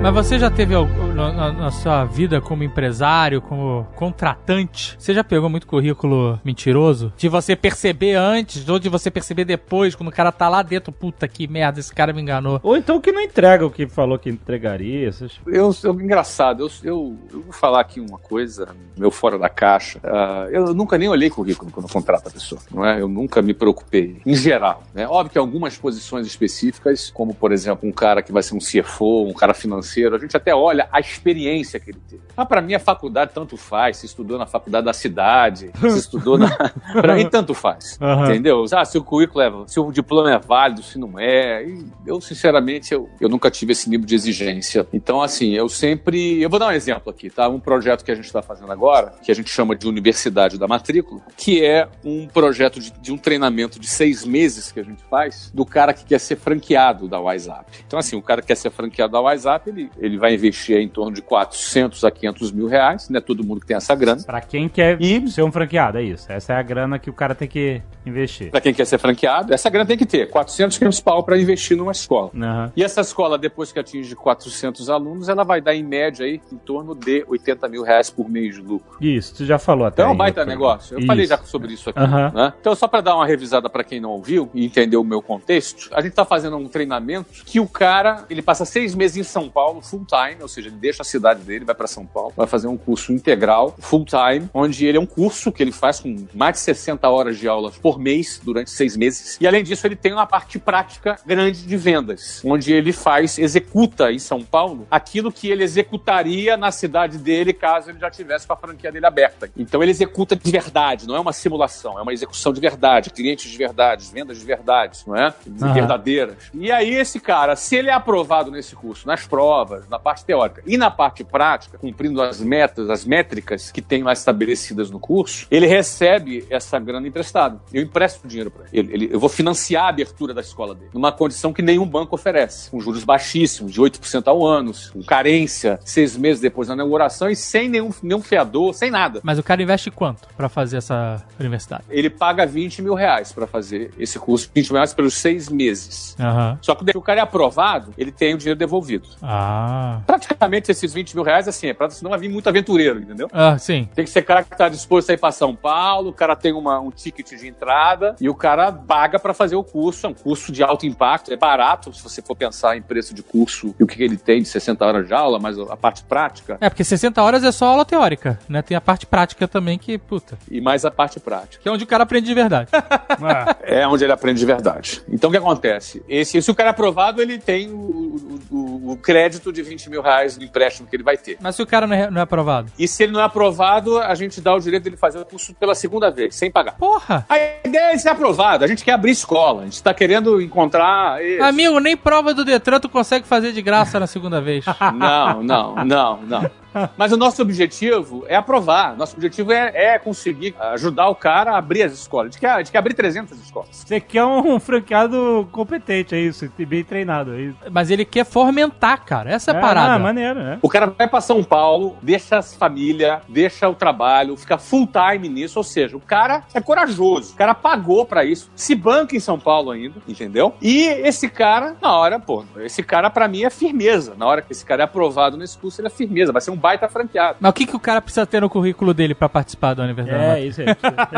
[0.00, 0.74] Mas você já teve
[1.14, 7.12] na, na- na sua vida como empresário, como contratante, você já pegou muito currículo mentiroso?
[7.16, 10.92] De você perceber antes, ou de você perceber depois, quando o cara tá lá dentro,
[10.92, 12.60] puta que merda, esse cara me enganou.
[12.62, 15.08] Ou então que não entrega o que falou que entregaria.
[15.08, 15.32] Essas...
[15.46, 20.00] Eu, eu- engraçado, eu, eu, eu vou falar aqui uma coisa, meu fora da caixa.
[20.02, 23.00] Ah, eu nunca nem olhei currículo quando eu contrato a pessoa, não é?
[23.00, 24.82] Eu nunca me preocupei, em geral.
[24.92, 25.06] Né?
[25.06, 29.28] Óbvio que algumas posições específicas, como por exemplo um cara que vai ser um CFO,
[29.28, 32.22] um cara financeiro, a gente até olha a experiência que ele teve.
[32.36, 36.38] Ah, para mim a faculdade tanto faz, se estudou na faculdade da cidade, se estudou
[36.38, 36.50] na.
[36.92, 37.98] para mim tanto faz.
[38.00, 38.24] Aham.
[38.26, 38.64] Entendeu?
[38.72, 39.52] Ah, se o currículo é.
[39.66, 41.64] Se o diploma é válido, se não é.
[41.64, 44.86] E eu, sinceramente, eu, eu nunca tive esse nível de exigência.
[44.92, 46.40] Então, assim, eu sempre.
[46.40, 47.48] Eu vou dar um exemplo aqui, tá?
[47.48, 50.66] Um projeto que a gente está fazendo agora, que a gente chama de Universidade da
[50.66, 55.02] Matrícula, que é um projeto de, de um treinamento de seis meses que a gente
[55.04, 57.70] faz do cara que quer ser franqueado da WhatsApp.
[57.86, 60.88] Então, assim, o cara que quer ser franqueado da WhatsApp, ele, ele vai investir em
[60.94, 64.22] torno de 400 a 500 mil reais, não é todo mundo que tem essa grana.
[64.24, 66.30] Pra quem quer E- ser um franqueado, é isso.
[66.32, 68.50] Essa é a grana que o cara tem que investir.
[68.50, 71.76] Para quem quer ser franqueado, essa grana tem que ter 400, 500 pau para investir
[71.76, 72.30] numa escola.
[72.34, 72.72] Aham.
[72.76, 76.56] E essa escola, depois que atinge 400 alunos, ela vai dar em média aí em
[76.56, 78.96] torno de 80 mil reais por mês de lucro.
[79.00, 80.02] Isso, tu já falou até.
[80.02, 80.94] Então é um aí, baita negócio.
[80.94, 81.06] Eu Isso.
[81.06, 81.98] falei já sobre isso aqui.
[81.98, 82.32] Aham.
[82.34, 82.52] né?
[82.60, 85.90] Então, só para dar uma revisada para quem não ouviu e entender o meu contexto,
[85.92, 89.48] a gente está fazendo um treinamento que o cara ele passa seis meses em São
[89.48, 92.46] Paulo, full time, ou seja, ele deixa a cidade dele, vai para São Paulo, vai
[92.46, 96.26] fazer um curso integral, full time, onde ele é um curso que ele faz com
[96.34, 99.38] mais de 60 horas de aulas por mês durante seis meses.
[99.40, 104.12] E além disso, ele tem uma parte prática grande de vendas, onde ele faz, executa
[104.12, 108.52] em São Paulo aquilo que ele executaria na cidade dele caso ele já tivesse com
[108.52, 109.50] a franquia dele aberta.
[109.56, 113.50] Então ele executa de verdade, não é uma simulação, é uma execução de verdade, clientes
[113.50, 115.34] de verdade, vendas de verdade, não é?
[115.46, 116.36] Verdadeiras.
[116.52, 120.62] E aí esse cara, se ele é aprovado nesse curso, nas provas, na parte teórica
[120.66, 125.46] e na parte prática, cumprindo as metas, as métricas que tem lá estabelecidas no curso,
[125.50, 127.60] ele recebe essa grana emprestada.
[127.72, 128.92] Eu empresto dinheiro para ele.
[128.92, 132.70] Ele- Eu vou financiar a abertura da escola dele, numa condição que nenhum banco oferece,
[132.70, 137.36] com juros baixíssimos, de 8% ao ano, com carência, seis meses depois da inauguração e
[137.36, 139.20] sem nenhum, nenhum fiador, sem nada.
[139.22, 141.84] Mas o cara investe quanto pra fazer essa universidade?
[141.90, 146.16] Ele paga 20 mil reais para fazer esse curso, 20 mil reais pelos seis meses.
[146.18, 146.58] Aham.
[146.62, 149.08] Só que o cara é aprovado, ele tem o dinheiro devolvido.
[149.22, 150.00] Ah.
[150.06, 153.28] Praticamente esses 20 mil reais, assim, é pra senão vai vir muito aventureiro, entendeu?
[153.32, 153.88] Ah, sim.
[153.94, 156.52] Tem que ser cara que tá disposto a ir pra São Paulo, o cara tem
[156.52, 157.73] uma, um ticket de entrada
[158.20, 160.06] e o cara paga pra fazer o curso.
[160.06, 163.22] É um curso de alto impacto, é barato se você for pensar em preço de
[163.22, 166.02] curso e o que, que ele tem de 60 horas de aula, mas a parte
[166.04, 168.62] prática É, porque 60 horas é só aula teórica, né?
[168.62, 171.62] Tem a parte prática também que, puta, e mais a parte prática.
[171.62, 172.70] que é onde o cara aprende de verdade.
[173.24, 175.02] Ah, É onde ele aprende de verdade.
[175.08, 176.02] Então o que acontece?
[176.08, 179.88] Esse, se o cara é aprovado, ele tem o, o- o- o crédito de 20
[179.88, 181.38] mil reais do empréstimo que ele vai ter.
[181.40, 182.70] Mas se o cara não é, não é aprovado?
[182.78, 185.54] E se ele não é aprovado, a gente dá o direito dele fazer o curso
[185.54, 186.72] pela segunda vez, sem pagar.
[186.76, 187.24] Porra!
[187.28, 188.64] A ideia é ser aprovado.
[188.64, 189.62] A gente quer abrir escola.
[189.62, 191.22] A gente está querendo encontrar.
[191.24, 194.64] esse- Amigo, nem prova do Detran tu consegue fazer de graça na segunda vez.
[194.94, 196.50] Não, não, não, não.
[196.96, 198.96] Mas o nosso objetivo é aprovar.
[198.96, 202.28] Nosso objetivo é, é conseguir ajudar o cara a abrir as escolas.
[202.28, 203.68] A gente quer, a gente quer abrir 300 escolas.
[203.72, 207.34] você quer um franqueado competente, é isso, e bem treinado.
[207.34, 207.56] É isso.
[207.70, 209.30] Mas ele quer fomentar, cara.
[209.30, 209.98] Essa é a Ah, parada.
[209.98, 210.58] maneiro, né?
[210.62, 215.28] O cara vai para São Paulo, deixa as família, deixa o trabalho, fica full time
[215.28, 215.58] nisso.
[215.58, 217.32] Ou seja, o cara é corajoso.
[217.34, 218.50] O cara pagou para isso.
[218.54, 220.54] Se banca em São Paulo ainda, entendeu?
[220.60, 224.14] E esse cara, na hora, pô, esse cara para mim é firmeza.
[224.16, 226.32] Na hora que esse cara é aprovado nesse curso, ele é firmeza.
[226.32, 227.36] Vai ser um baita franqueado.
[227.40, 230.40] Mas o que, que o cara precisa ter no currículo dele pra participar da Universidade?
[230.40, 230.66] É, isso aí.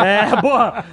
[0.05, 0.85] É, boa!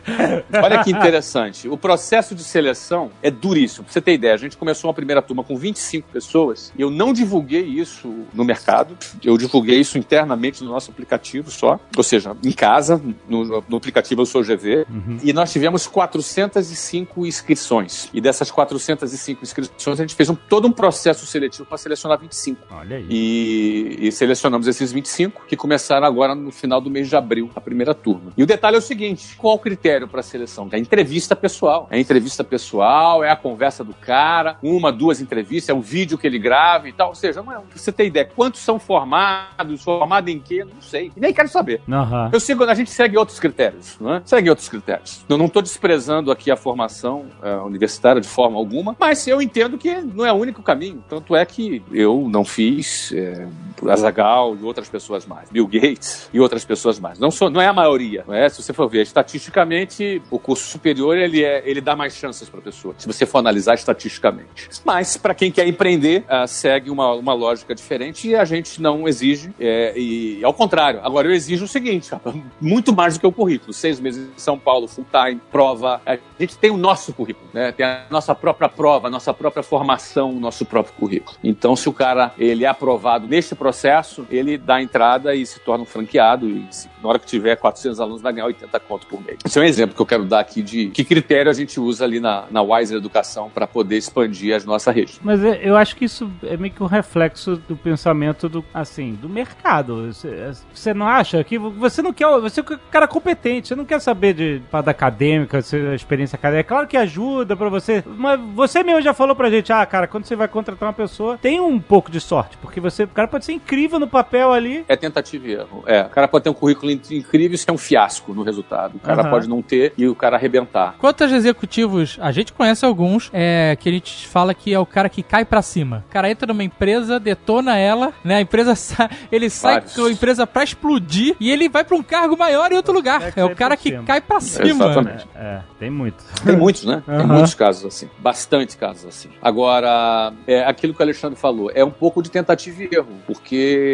[0.61, 1.67] Olha que interessante.
[1.67, 3.83] O processo de seleção é duríssimo.
[3.85, 6.91] Pra você ter ideia, a gente começou uma primeira turma com 25 pessoas e eu
[6.91, 8.95] não divulguei isso no mercado.
[9.23, 11.79] Eu divulguei isso internamente no nosso aplicativo só.
[11.97, 14.85] Ou seja, em casa, no, no aplicativo Eu Sou GV.
[15.23, 18.07] E nós tivemos 405 inscrições.
[18.13, 22.59] E dessas 405 inscrições, a gente fez um- todo um processo seletivo para selecionar 25.
[22.71, 23.05] Olha aí.
[23.09, 24.11] E, e
[24.43, 28.31] selecionamos esses 25 que começaram agora no final do mês de abril, a primeira turma.
[28.35, 30.67] E o detalhe é o seguinte: qual o critério para seleção?
[30.71, 31.87] É a entrevista pessoal.
[31.89, 36.17] É a entrevista pessoal, é a conversa do cara, uma, duas entrevistas, é um vídeo
[36.17, 37.09] que ele grava e tal.
[37.09, 40.63] Ou seja, não é, você ter ideia, quantos são formados, formado em quê?
[40.63, 41.11] Não sei.
[41.15, 41.81] E nem quero saber.
[41.89, 42.29] Aham.
[42.33, 44.21] Eu sigo, a gente segue outros critérios, não é?
[44.25, 45.23] Segue outros critérios.
[45.29, 49.77] Eu não estou desprezando aqui a formação eh, universitária de forma alguma, mas eu entendo
[49.77, 51.03] que não é o único caminho.
[51.07, 53.47] Tanto é que eu não fiz eh,
[53.89, 55.49] Azagal e outras pessoas mais.
[55.49, 57.19] Bill Gates e outras pessoas mais.
[57.19, 58.49] Não, sou, não é a maioria, não é?
[58.49, 62.59] Se você for ver, estatisticamente, o curso superior ele, é, ele dá mais chances para
[62.59, 64.69] a pessoa, se você for analisar estatisticamente.
[64.83, 69.07] Mas, para quem quer empreender, uh, segue uma, uma lógica diferente e a gente não
[69.07, 70.99] exige, é, e ao contrário.
[71.03, 72.11] Agora, eu exijo o seguinte,
[72.59, 73.73] muito mais do que o currículo.
[73.73, 76.01] Seis meses em São Paulo, full time, prova.
[76.05, 77.71] A gente tem o nosso currículo, né?
[77.71, 81.37] Tem a nossa própria prova, nossa própria formação, nosso próprio currículo.
[81.43, 85.83] Então, se o cara ele é aprovado neste processo, ele dá entrada e se torna
[85.83, 89.21] um franqueado e se, na hora que tiver 400 alunos vai ganhar 80 conto por
[89.23, 89.37] mês.
[89.45, 92.05] Esse é um exemplo que eu quero dar aqui de que critério a gente usa
[92.05, 95.19] ali na, na Wiser Educação para poder expandir a nossa rede.
[95.21, 99.13] Mas é, eu acho que isso é meio que um reflexo do pensamento do, assim,
[99.13, 100.07] do mercado.
[100.13, 103.85] Você, você não acha que você não quer, você é um cara competente, você não
[103.85, 106.59] quer saber de parada acadêmica, a experiência acadêmica.
[106.59, 110.07] É claro que ajuda para você, mas você mesmo já falou pra gente, ah, cara,
[110.07, 113.27] quando você vai contratar uma pessoa, tem um pouco de sorte, porque você, o cara
[113.27, 114.85] pode ser incrível no papel ali.
[114.87, 115.83] É tentativa e erro.
[115.87, 118.95] É, o cara pode ter um currículo incrível e ser um fiasco no resultado.
[118.95, 119.29] O cara uhum.
[119.29, 120.95] pode não ter e o cara arrebentar.
[120.99, 125.09] Quantos executivos, a gente conhece alguns, é, que a gente fala que é o cara
[125.09, 126.03] que cai para cima.
[126.09, 128.35] O cara entra numa empresa, detona ela, né?
[128.37, 129.95] A empresa sai, ele sai Vários.
[129.95, 133.21] com a empresa pra explodir e ele vai pra um cargo maior em outro lugar.
[133.35, 134.03] É, é o cara que cima.
[134.03, 134.67] cai pra cima.
[134.67, 135.27] Exatamente.
[135.35, 136.23] É, é, tem muito.
[136.43, 137.03] Tem muitos, né?
[137.07, 137.17] Uhum.
[137.17, 138.09] Tem muitos casos assim.
[138.19, 139.29] Bastante casos assim.
[139.41, 143.92] Agora, é aquilo que o Alexandre falou, é um pouco de tentativa e erro, porque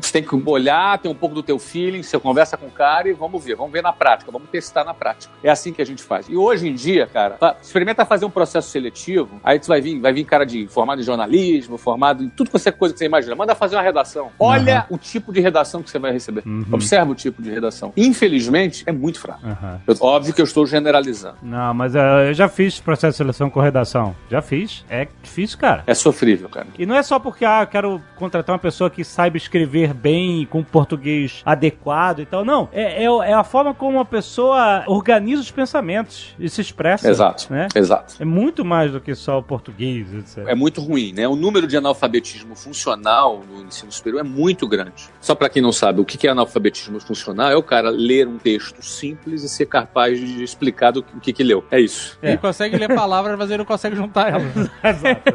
[0.00, 3.08] você tem que olhar, tem um pouco do teu feeling, você conversa com o cara
[3.08, 5.32] e vamos ver, vamos ver na prática, vamos testar na prática.
[5.42, 6.28] É assim que a gente faz.
[6.28, 10.12] E hoje em dia, cara, experimenta fazer um processo seletivo, aí tu vai vir, vai
[10.12, 13.34] vir cara de formado em jornalismo, formado em tudo qualquer coisa que você imagina.
[13.34, 14.30] Manda fazer uma redação.
[14.38, 14.96] Olha uhum.
[14.96, 16.42] o tipo de redação que você vai receber.
[16.46, 16.64] Uhum.
[16.70, 17.92] Observa o tipo de redação.
[17.96, 19.46] Infelizmente, é muito fraco.
[19.46, 19.78] Uhum.
[19.86, 21.36] Eu, óbvio que eu estou generalizando.
[21.42, 24.14] Não, mas uh, eu já fiz processo de seleção com redação.
[24.30, 24.84] Já fiz.
[24.88, 25.84] É difícil, cara.
[25.86, 26.66] É sofrível, cara.
[26.78, 30.46] E não é só porque, ah, eu quero contratar uma pessoa que saiba escrever bem,
[30.46, 32.44] com português adequado e tal.
[32.44, 32.68] Não.
[32.72, 37.08] É, é, é a forma como uma pessoa organiza os pensamentos e se expressa.
[37.08, 37.46] Exato.
[37.50, 37.68] Né?
[37.74, 38.14] Exato.
[38.20, 40.44] É muito mais do que só o português, etc.
[40.46, 41.26] É muito ruim, né?
[41.26, 45.08] O número de analfabetismo funcional no ensino superior é muito grande.
[45.20, 48.38] Só para quem não sabe, o que é analfabetismo funcional é o cara ler um
[48.38, 51.64] texto simples e ser capaz de explicar do, o que, que leu.
[51.70, 52.18] É isso.
[52.22, 52.30] É.
[52.30, 54.54] Ele consegue ler palavras, mas ele não consegue juntar elas.
[54.82, 55.28] Exato.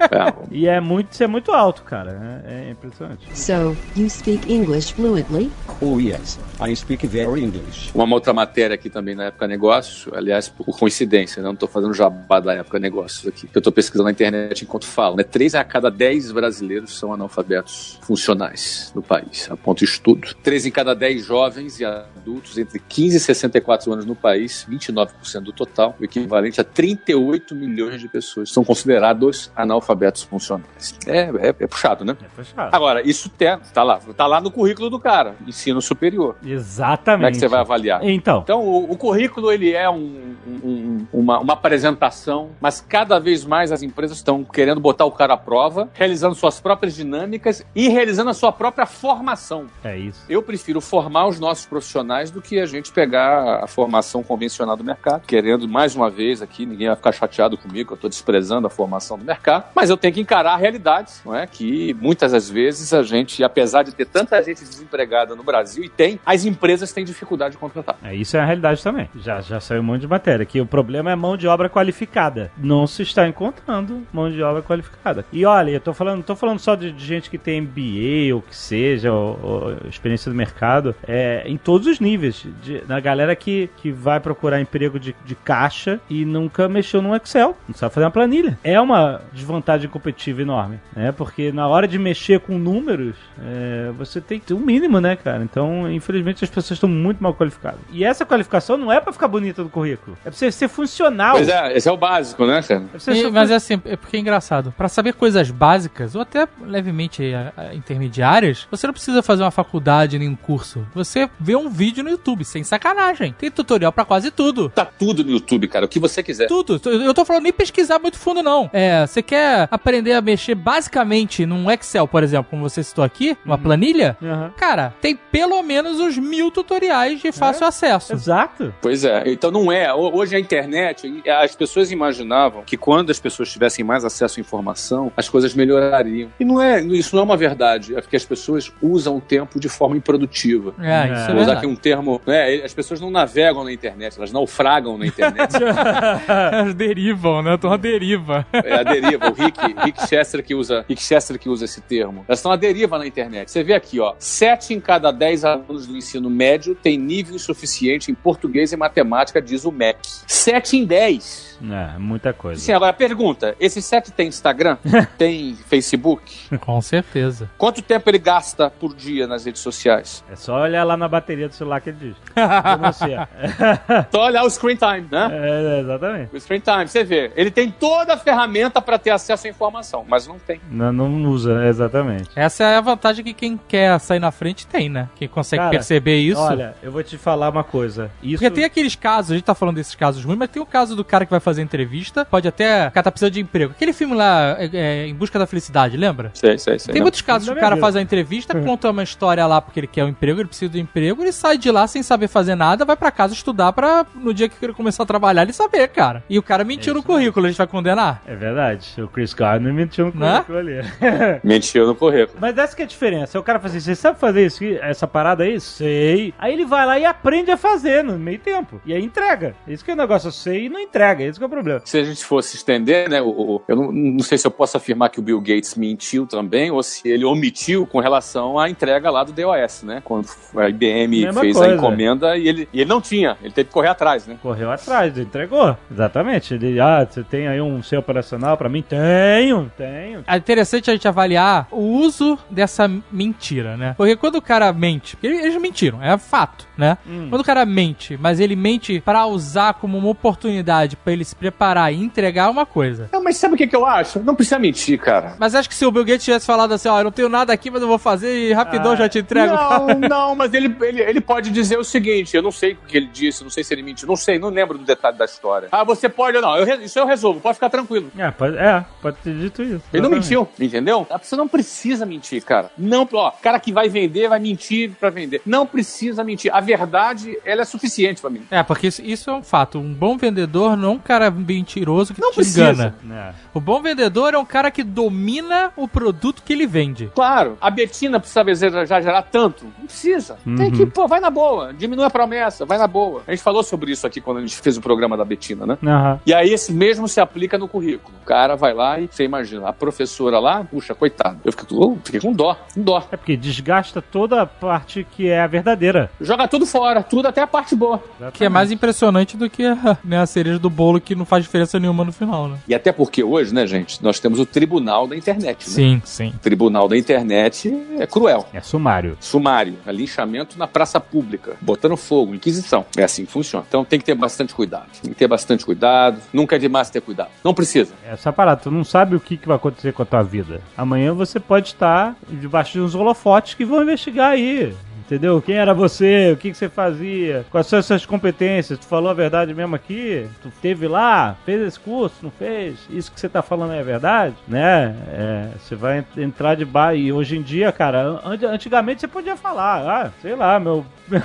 [0.00, 0.46] É.
[0.50, 2.42] E é muito, isso é muito alto, cara.
[2.46, 3.26] É, é impressionante.
[3.46, 5.52] So, you speak English fluently?
[5.80, 6.36] Oh, yes.
[6.58, 7.92] I speak very English.
[7.94, 11.46] Uma outra matéria aqui também na época negócio, aliás, por coincidência, né?
[11.46, 15.16] não estou fazendo jabá da época negócios aqui, eu estou pesquisando na internet enquanto falo.
[15.16, 15.22] Né?
[15.22, 20.34] Três a cada dez brasileiros são analfabetos funcionais no país, a ponto de estudo.
[20.42, 25.40] Três em cada dez jovens e adultos entre 15 e 64 anos no país, 29%
[25.40, 30.98] do total, o equivalente a 38 milhões de pessoas são considerados analfabetos funcionais.
[31.06, 32.16] É, é, é puxado, né?
[32.20, 32.74] É puxado.
[32.74, 36.36] Agora, isso tem, tá lá, tá lá no currículo do cara, ensino superior.
[36.44, 37.18] Exatamente.
[37.18, 38.04] Como é que você vai avaliar?
[38.04, 38.40] Então.
[38.42, 43.72] Então, o, o currículo, ele é um, um, uma, uma apresentação, mas cada vez mais
[43.72, 48.30] as empresas estão querendo botar o cara à prova, realizando suas próprias dinâmicas e realizando
[48.30, 49.66] a sua própria formação.
[49.84, 50.24] É isso.
[50.28, 54.84] Eu prefiro formar os nossos profissionais do que a gente pegar a formação convencional do
[54.84, 58.70] mercado, querendo mais uma vez aqui, ninguém vai ficar chateado comigo, eu estou desprezando a
[58.70, 61.46] formação do mercado, mas eu tenho que encarar a realidade, não é?
[61.46, 65.88] Que muitas das vezes a gente, apesar de ter tanta gente desempregada no Brasil, e
[65.88, 67.96] tem, as empresas têm dificuldade de contratar.
[68.02, 69.08] É, isso é a realidade também.
[69.16, 72.50] Já, já saiu um monte de matéria, que o problema é mão de obra qualificada.
[72.56, 75.24] Não se está encontrando mão de obra qualificada.
[75.32, 78.42] E olha, eu tô falando, tô falando só de, de gente que tem MBA ou
[78.42, 82.46] que seja, ou, ou experiência do mercado, é, em todos os níveis.
[82.62, 87.14] De, na galera que, que vai procurar emprego de, de caixa e nunca mexeu no
[87.14, 88.58] Excel, não sabe fazer uma planilha.
[88.62, 91.12] É uma desvantagem competitiva enorme, né?
[91.12, 95.16] Porque na hora de mexer com números, é, você tem que ter um mínimo, né,
[95.16, 95.42] cara?
[95.42, 97.80] Então, infelizmente, as pessoas estão muito mal qualificadas.
[97.92, 101.36] E essa qualificação não é para ficar bonita no currículo, é pra você ser funcional.
[101.36, 102.84] Pois é, esse é o básico, né, cara?
[103.06, 104.72] É e, mas é assim, é porque é engraçado.
[104.76, 109.50] Para saber coisas básicas, ou até levemente a, a, intermediárias, você não precisa fazer uma
[109.50, 110.86] faculdade nem um curso.
[110.94, 113.34] Você vê um vídeo no YouTube, sem sacanagem.
[113.38, 114.70] Tem tutorial para quase tudo.
[114.70, 116.46] Tá tudo no YouTube, cara, o que você quiser.
[116.46, 116.80] Tudo.
[116.84, 118.70] Eu tô falando nem pesquisar muito fundo, não.
[118.72, 123.36] É, você quer aprender a mexer basicamente num Excel, por exemplo, como você citou aqui,
[123.44, 123.62] uma uhum.
[123.62, 124.16] planilha?
[124.20, 124.50] Uhum.
[124.56, 127.68] Cara, tem pelo menos uns mil tutoriais de fácil é.
[127.68, 128.12] acesso.
[128.14, 128.74] Exato.
[128.80, 129.24] Pois é.
[129.26, 129.92] Então não é.
[129.92, 135.12] Hoje a internet, as pessoas imaginavam que quando as pessoas tivessem mais acesso à informação,
[135.16, 136.30] as coisas melhorariam.
[136.40, 137.94] E não é, isso não é uma verdade.
[137.94, 140.74] É porque as pessoas usam o tempo de forma improdutiva.
[140.80, 141.32] É, isso é.
[141.34, 142.20] Vou usar aqui um termo.
[142.26, 145.54] Né, as pessoas não navegam na internet, elas naufragam na internet.
[146.52, 147.54] elas derivam, né?
[147.54, 148.46] Estão a deriva.
[148.52, 149.30] É a deriva.
[149.30, 152.24] O Rick, Rick Chester que usa, Rick Chester que usa esse termo.
[152.28, 153.50] Elas estão à deriva na internet.
[153.50, 158.10] Você vê aqui, ó, 7 em cada 10 alunos do ensino médio tem nível insuficiente
[158.10, 159.98] em português e matemática, diz o MEC.
[160.26, 161.46] 7 em 10.
[161.70, 162.60] É, muita coisa.
[162.60, 164.76] Sim, agora pergunta: esse 7 tem Instagram?
[165.16, 166.56] tem Facebook?
[166.58, 167.50] Com certeza.
[167.56, 170.24] Quanto tempo ele gasta por dia nas redes sociais?
[170.30, 172.16] É só olhar lá na bateria do celular que ele diz.
[174.12, 175.28] Só olhar o screen time, né?
[175.32, 176.36] É, exatamente.
[176.36, 177.32] O screen time, você vê.
[177.34, 180.60] Ele tem toda a ferramenta para ter acesso à informação, mas não tem.
[180.70, 182.30] Não, não usa, exatamente.
[182.34, 185.08] Essa é a vantagem que quem quer sair na frente tem, né?
[185.16, 186.40] Quem consegue Cara, perceber isso.
[186.40, 188.10] Olha, eu vou te falar uma coisa.
[188.22, 188.34] Isso...
[188.42, 190.94] Porque tem aqueles casos, a gente tá falando desses casos ruins, mas tem o caso
[190.96, 192.88] do cara que vai fazer entrevista, pode até.
[192.88, 193.72] O cara tá precisando de emprego.
[193.72, 196.30] Aquele filme lá, é, é, Em Busca da Felicidade, lembra?
[196.34, 196.92] Sei, sei, sei.
[196.92, 197.84] Tem muitos casos que o minha cara vida.
[197.84, 200.78] faz a entrevista, conta uma história lá porque ele quer um emprego, ele precisa de
[200.78, 204.04] um emprego, ele sai de lá sem saber fazer nada, vai pra casa estudar pra
[204.14, 206.22] no dia que ele começar a trabalhar ele saber, cara.
[206.28, 208.22] E o cara mentiu no currículo, a gente vai condenar?
[208.26, 209.00] É verdade.
[209.00, 210.42] O Chris Gardner mentiu no Né?
[210.44, 210.76] currículo ali.
[211.44, 212.38] Mentiu no currículo.
[212.40, 213.38] Mas essa que é a diferença.
[213.38, 215.60] O cara fala assim, você sabe fazer isso, aqui, essa parada aí?
[215.60, 216.34] Sei.
[216.38, 218.80] Aí ele vai lá e aprende a fazer no meio tempo.
[218.84, 219.54] E aí entrega.
[219.66, 221.22] Isso que é o negócio, eu sei e não entrega.
[221.24, 221.80] Esse que é o problema.
[221.84, 224.76] Se a gente fosse estender, né, o, o- eu não, não sei se eu posso
[224.76, 229.10] afirmar que o Bill Gates mentiu também, ou se ele omitiu com relação à entrega
[229.10, 230.02] lá do DOS, né?
[230.04, 231.74] Quando a IBM Mesma fez a coisa.
[231.76, 234.36] encomenda e ele, e ele não tinha, ele teve que correr atrás, né?
[234.42, 235.76] Correu atrás, entregou.
[235.90, 236.54] Exatamente.
[236.54, 238.82] Ele, ah, você tem aí um seu operacional pra mim?
[238.82, 240.24] Tenho, tenho.
[240.26, 243.94] É interessante a gente avaliar o uso dessa mentira, né?
[243.98, 246.96] Porque quando o cara mente, eles mentiram, é fato, né?
[247.06, 247.26] Hum.
[247.28, 251.36] Quando o cara mente, mas ele mente pra usar como uma oportunidade pra ele se
[251.36, 253.10] preparar e entregar uma coisa.
[253.12, 254.20] Não, mas sabe o que, que eu acho?
[254.20, 255.34] Não precisa mentir, cara.
[255.38, 257.52] Mas acho que se o Bill Gates tivesse falado assim, ó, eu não tenho nada
[257.52, 259.54] aqui, mas eu vou fazer e rapidão Ah, já te entrego.
[259.54, 262.96] Não, não, mas ele, ele, ele pode dizer o seguinte: eu não sei o que
[262.96, 265.68] ele disse, não sei se ele mentiu, não sei, não lembro do detalhe da história.
[265.70, 268.10] Ah, você pode, não, eu isso eu resolvo, pode ficar tranquilo.
[268.16, 269.82] É, pode, é, pode ter dito isso.
[269.92, 271.06] Ele não mentiu, entendeu?
[271.22, 272.70] Você não precisa mentir, cara.
[272.78, 275.42] Não, ó, cara que vai vender, vai mentir pra vender.
[275.44, 276.54] Não precisa mentir.
[276.54, 278.42] A verdade, ela é suficiente pra mim.
[278.50, 279.78] É, porque isso, é um fato.
[279.78, 282.70] Um bom vendedor não é um cara mentiroso que Não te precisa.
[282.72, 282.94] engana.
[283.10, 283.34] É.
[283.52, 287.10] O bom vendedor é um cara que domina o produto que ele vende.
[287.14, 289.64] Claro, a Betina precisa já gerar tanto.
[289.78, 290.36] Não precisa.
[290.56, 291.72] Tem que, pô, vai na boa.
[291.72, 293.22] Diminui a promessa, vai na boa.
[293.26, 295.78] A gente falou sobre isso aqui quando a gente fez o programa da Betina, né?
[295.84, 296.20] Aham.
[296.24, 298.16] E aí esse mesmo se aplica no currículo.
[298.22, 301.40] O cara vai lá e você imagina, a professora lá, puxa, coitado.
[301.44, 303.02] Eu fiquei, oh, fiquei com dó, com dó.
[303.10, 306.10] É porque desgasta toda a parte que é a verdadeira.
[306.20, 308.02] Joga tudo fora, tudo até a parte boa.
[308.32, 311.44] Que é mais impressionante do que a, né, a cereja do bolo que não faz
[311.44, 312.58] diferença nenhuma no final, né?
[312.68, 315.74] E até porque hoje, né, gente, nós temos o tribunal da internet, né?
[315.74, 316.28] Sim, sim.
[316.36, 318.46] O tribunal da internet é cruel.
[318.52, 319.16] É sumário.
[319.20, 322.84] Sumário, é linchamento na praça pública, botando fogo, inquisição.
[322.96, 323.64] É assim que funciona.
[323.66, 324.86] Então tem que ter bastante cuidado.
[325.02, 326.20] Tem que ter bastante cuidado.
[326.32, 327.30] Nunca é demais ter cuidado.
[327.42, 327.94] Não precisa.
[328.04, 330.60] Essa parada, tu não sabe o que, que vai acontecer com a tua vida.
[330.76, 334.74] Amanhã você pode estar debaixo de uns holofotes que vão investigar aí.
[335.06, 335.40] Entendeu?
[335.40, 336.32] Quem era você?
[336.32, 337.46] O que, que você fazia?
[337.48, 338.76] Quais são as suas competências?
[338.76, 340.26] Tu falou a verdade mesmo aqui?
[340.42, 341.36] Tu teve lá?
[341.46, 342.16] Fez esse curso?
[342.24, 342.76] Não fez?
[342.90, 344.34] Isso que você tá falando é verdade?
[344.48, 344.96] Né?
[345.12, 349.06] É, você vai en- entrar de bar e hoje em dia, cara, an- antigamente você
[349.06, 350.84] podia falar, ah, sei lá, meu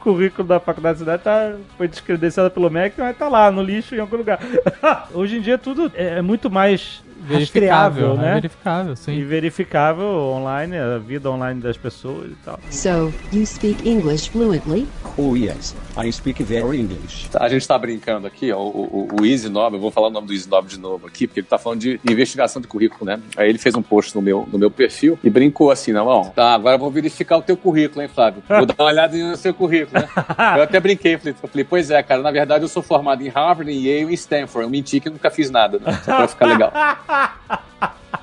[0.00, 3.94] currículo da faculdade da cidade tá, foi descredenciado pelo MEC, mas tá lá, no lixo
[3.94, 4.38] em algum lugar.
[5.14, 8.22] hoje em dia tudo é muito mais Verificável, rastreável, né?
[8.22, 8.34] né?
[8.34, 9.24] Verificável, E sim.
[9.24, 12.58] verificável online, a vida online das pessoas e tal.
[12.70, 14.86] So, you speak English fluently?
[15.16, 15.74] Oh, yes.
[15.96, 17.28] I speak very English.
[17.34, 20.10] A gente tá brincando aqui, ó, o, o, o Easy Nobre, eu vou falar o
[20.10, 23.04] nome do Easy Nobre de novo aqui, porque ele tá falando de investigação de currículo,
[23.04, 23.20] né?
[23.36, 26.24] Aí ele fez um post no meu, no meu perfil e brincou assim, não, ó,
[26.24, 28.42] tá, agora eu vou verificar o teu currículo, hein, Flávio?
[28.48, 30.08] Vou dar uma olhada no seu currículo, né?
[30.56, 33.70] Eu até brinquei, falei, falei, pois é, cara, na verdade eu sou formado em Harvard,
[33.70, 34.64] em Yale e em Stanford.
[34.64, 35.92] Eu menti que nunca fiz nada, né?
[36.04, 36.72] Só pra ficar legal.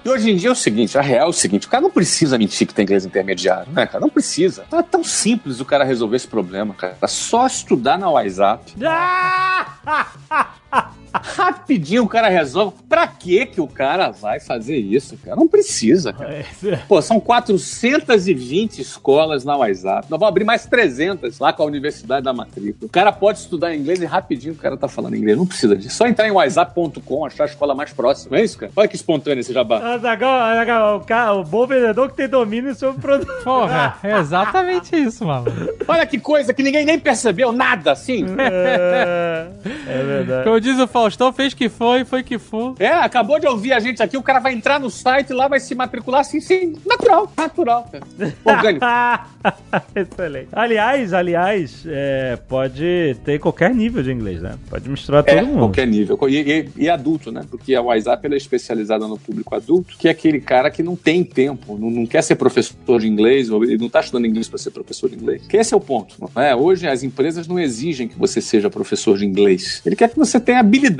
[0.04, 1.92] E hoje em dia é o seguinte, a real é o seguinte, o cara não
[1.92, 4.00] precisa mentir que tem inglês intermediário, né, cara?
[4.00, 4.66] Não precisa.
[4.72, 6.98] É tão simples o cara resolver esse problema, cara.
[7.00, 8.74] É só estudar na WhatsApp.
[11.14, 12.76] Rapidinho o cara resolve.
[12.88, 15.36] Pra que que o cara vai fazer isso, cara?
[15.36, 16.46] Não precisa, cara.
[16.88, 20.08] Pô, são 420 escolas na WhatsApp.
[20.10, 22.86] Nós vamos abrir mais 300 lá com a Universidade da Matrícula.
[22.86, 25.38] O cara pode estudar inglês e rapidinho o cara tá falando inglês.
[25.38, 25.96] Não precisa disso.
[25.96, 28.38] Só entrar em whatsapp.com, achar a escola mais próxima.
[28.38, 28.72] É isso, cara?
[28.76, 29.80] Olha que espontâneo esse jabá.
[29.96, 33.44] Azaghal, Azaghal, o, cara, o bom vendedor que tem domínio sobre o produto.
[33.44, 35.46] Porra, é exatamente isso, mano.
[35.88, 38.26] Olha que coisa que ninguém nem percebeu, nada assim.
[38.38, 39.48] É,
[39.88, 40.44] é verdade.
[40.44, 42.74] Como diz o Faustão fez que foi, foi que foi.
[42.80, 45.60] É, acabou de ouvir a gente aqui, o cara vai entrar no site lá, vai
[45.60, 47.90] se matricular assim, sim, natural, natural.
[48.46, 48.86] Orgânico.
[49.96, 50.50] Excelente.
[50.52, 54.56] Aliás, aliás, é, pode ter qualquer nível de inglês, né?
[54.70, 55.58] Pode misturar todo É, mundo.
[55.60, 56.18] qualquer nível.
[56.30, 57.42] E, e- e adulto, né?
[57.50, 61.24] Porque a WhatsApp é especializada no público adulto, que é aquele cara que não tem
[61.24, 64.60] tempo, não, não quer ser professor de inglês, ou ele não está estudando inglês para
[64.60, 65.42] ser professor de inglês.
[65.48, 66.16] Que esse é o ponto.
[66.20, 66.56] Não é?
[66.56, 69.82] Hoje as empresas não exigem que você seja professor de inglês.
[69.84, 70.91] Ele quer que você tenha habilidade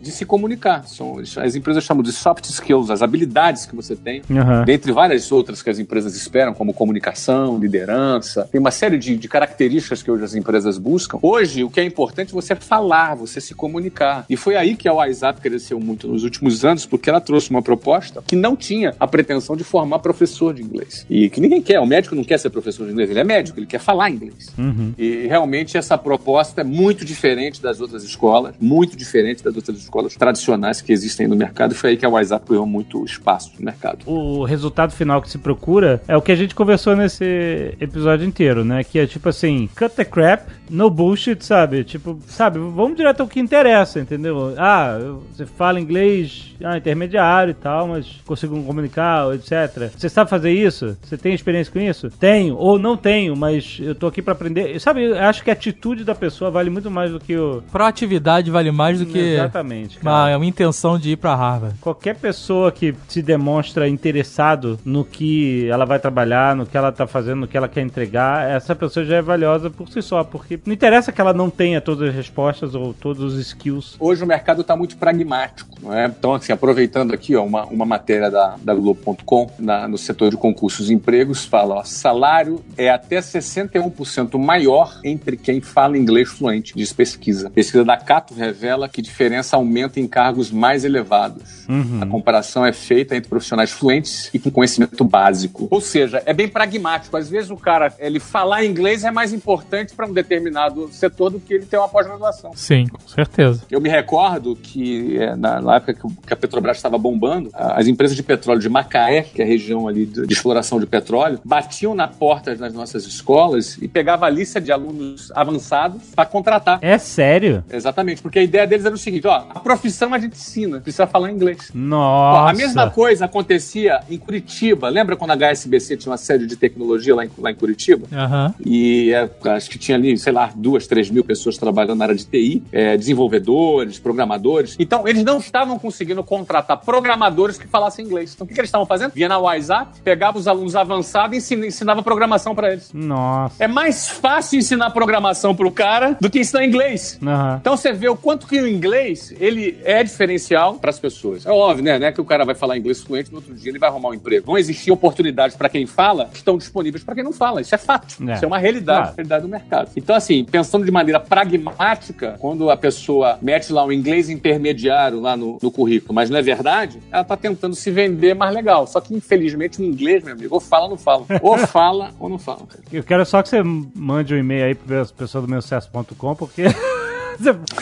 [0.00, 0.86] de se comunicar.
[0.86, 4.64] São, as empresas chamam de soft skills, as habilidades que você tem Aham.
[4.64, 9.28] dentre várias outras que as empresas esperam, como comunicação, liderança, tem uma série de, de
[9.28, 11.18] características que hoje as empresas buscam.
[11.22, 14.24] Hoje, o que é importante é você falar, você se comunicar.
[14.28, 17.62] E foi aí que a WhatsApp cresceu muito nos últimos anos, porque ela trouxe uma
[17.62, 21.06] proposta que não tinha a pretensão de formar professor de inglês.
[21.08, 23.58] E que ninguém quer, o médico não quer ser professor de inglês, ele é médico,
[23.58, 24.52] ele quer falar inglês.
[24.58, 24.92] Uhum.
[24.96, 30.14] E realmente essa proposta é muito diferente das outras escolas, muito diferente das outras escolas
[30.14, 33.64] tradicionais que existem no mercado, e foi aí que a WhatsApp ganhou muito espaço no
[33.64, 33.98] mercado.
[34.06, 38.64] O resultado final que se procura é o que a gente conversou nesse episódio inteiro,
[38.64, 38.84] né?
[38.84, 41.84] Que é tipo assim, cut the crap, no bullshit, sabe?
[41.84, 44.54] Tipo, sabe, vamos direto ao que interessa, entendeu?
[44.56, 44.98] Ah,
[45.32, 49.90] você fala inglês ah, intermediário e tal, mas consigo comunicar, etc.
[49.96, 50.96] Você sabe fazer isso?
[51.02, 52.10] Você tem experiência com isso?
[52.10, 54.78] Tenho, ou não tenho, mas eu tô aqui pra aprender.
[54.80, 57.62] Sabe, eu acho que a atitude da pessoa vale muito mais do que o.
[57.70, 59.98] Proatividade vale mais do que Exatamente.
[59.98, 60.10] cara.
[60.30, 61.76] uma, uma intenção de ir pra Harvard.
[61.80, 67.06] Qualquer pessoa que se demonstra interessado no que ela vai trabalhar, no que ela tá
[67.06, 70.58] fazendo, no que ela quer entregar, essa pessoa já é valiosa por si só, porque
[70.64, 73.96] não interessa que ela não tenha todas as respostas ou todos os skills.
[73.98, 76.06] Hoje o mercado está muito pragmático, não é?
[76.06, 80.36] Então, assim, aproveitando aqui, ó, uma, uma matéria da, da Globo.com, na- no setor de
[80.36, 86.72] concursos e empregos, fala, ó, salário é até 61% maior entre quem fala inglês fluente,
[86.76, 87.50] diz pesquisa.
[87.50, 91.64] Pesquisa da Cato revela que diferença aumenta em cargos mais elevados.
[92.00, 95.68] A comparação é feita entre profissionais fluentes e com conhecimento básico.
[95.70, 97.16] Ou seja, é bem pragmático.
[97.16, 101.38] Às vezes o cara, ele falar inglês é mais importante para um determinado setor do
[101.38, 102.50] que ele ter uma pós-graduação.
[102.54, 103.62] Sim, com certeza.
[103.70, 108.22] Eu me recordo que é, na, época que, a Petrobras estava bombando, as empresas de
[108.22, 112.08] petróleo de Macaé, que é a região ali de, de exploração de petróleo, batiam na
[112.08, 116.78] porta das nossas escolas e pegavam a lista de alunos avançados para contratar.
[116.82, 117.64] É sério?
[117.70, 121.06] Exatamente, porque a ideia deles era o seguinte: ó, a profissão a gente ensina, precisa
[121.06, 121.70] falar inglês.
[121.74, 122.50] Ó, Nossa.
[122.50, 124.88] a mesma coisa acontecia em Curitiba.
[124.88, 128.06] Lembra quando a HSBC tinha uma sede de tecnologia lá em, lá em Curitiba?
[128.12, 128.54] Aham.
[128.64, 132.14] E é, acho que tinha ali, sei lá, duas, três mil pessoas trabalhando na área
[132.16, 134.76] de TI, é, desenvolvedores, programadores.
[134.78, 138.32] Então, eles não estavam conseguindo contratar programadores que falassem inglês.
[138.34, 139.12] Então, o que, que eles estavam fazendo?
[139.12, 142.90] Via na WhatsApp, pegava os alunos avançados e ensina- ensinava programação para eles.
[142.92, 143.54] Nossa.
[143.62, 147.18] É mais fácil ensinar programação pro cara do que ensinar inglês.
[147.22, 147.58] Aham.
[147.60, 151.44] Então você vê o quanto que o inglês ele é diferencial para as pessoas.
[151.46, 152.04] É óbvio, né?
[152.04, 154.14] É que o cara vai falar inglês fluente no outro dia ele vai arrumar um
[154.14, 154.46] emprego.
[154.46, 157.60] Vão existir oportunidades para quem fala que estão disponíveis para quem não fala.
[157.60, 158.16] Isso é fato.
[158.28, 158.34] É.
[158.34, 159.14] Isso é uma realidade, Claro.
[159.16, 159.90] realidade do mercado.
[159.96, 165.36] Então assim, pensando de maneira pragmática, quando a pessoa mete lá um inglês intermediário lá
[165.36, 168.86] no, no currículo, mas não é verdade, ela está tentando se vender mais legal.
[168.86, 171.24] Só que infelizmente o inglês, meu amigo, ou fala ou não fala.
[171.42, 172.62] Ou fala ou não fala.
[172.92, 176.62] Eu quero só que você mande um e-mail aí para pessoa do meu sucesso.com, porque.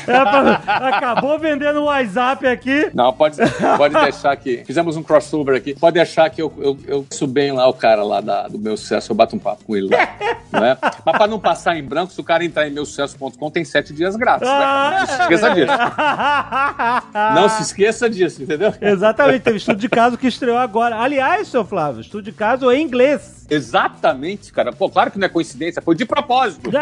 [0.06, 2.90] É acabou vendendo o WhatsApp aqui.
[2.94, 3.36] Não, pode,
[3.76, 4.64] pode deixar que.
[4.64, 5.74] Fizemos um crossover aqui.
[5.74, 8.76] Pode deixar que eu, eu, eu sou bem lá o cara lá da- do meu
[8.76, 10.08] sucesso, eu bato um papo com ele lá.
[10.52, 10.76] não é?
[11.04, 14.16] Mas pra não passar em branco, se o cara entrar em meusucesso.com, tem sete dias
[14.16, 14.48] grátis.
[14.48, 14.98] Né?
[15.00, 15.72] Não se esqueça disso.
[17.34, 18.74] Não se esqueça disso, entendeu?
[18.80, 20.96] Exatamente, teve estudo de caso que estreou agora.
[20.98, 23.46] Aliás, seu Flávio, estudo de caso em inglês.
[23.50, 24.72] Exatamente, cara.
[24.72, 26.70] Pô, claro que não é coincidência, foi de propósito.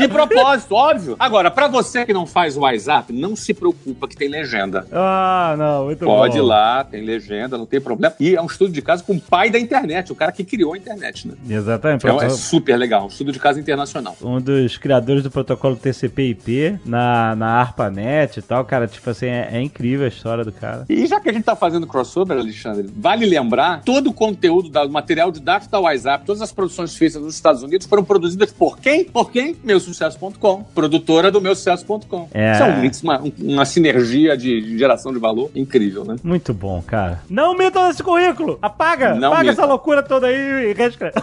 [0.00, 1.16] De propósito, óbvio.
[1.18, 4.86] Agora, pra você que não faz o WhatsApp, não se preocupa que tem legenda.
[4.92, 6.38] ah, não, muito Pode bom.
[6.38, 8.14] ir lá, tem legenda, não tem problema.
[8.18, 10.74] E é um estudo de caso com o pai da internet, o cara que criou
[10.74, 11.34] a internet, né?
[11.48, 12.06] Exatamente.
[12.06, 14.16] Então é super legal, um estudo de caso internacional.
[14.22, 19.50] um dos criadores do protocolo TCP/IP na, na ARPANET e tal, cara, tipo assim, é,
[19.52, 20.84] é incrível a história do cara.
[20.88, 24.90] E já que a gente tá fazendo crossover, Alexandre, vale lembrar, todo o conteúdo do
[24.90, 29.04] material didático da WhatsApp, todas as produções feitas nos Estados Unidos foram produzidas por quem?
[29.04, 29.56] Por quem?
[29.90, 32.28] Meusucesso.com, produtora do Meusucesso.com.
[32.32, 32.52] É.
[32.52, 36.16] Isso é um mix, uma, uma sinergia de, de geração de valor incrível, né?
[36.22, 37.20] Muito bom, cara.
[37.28, 38.58] Não mintam nesse currículo!
[38.62, 39.14] Apaga!
[39.14, 39.64] Não Apaga mintam.
[39.64, 41.14] essa loucura toda aí e reescreve.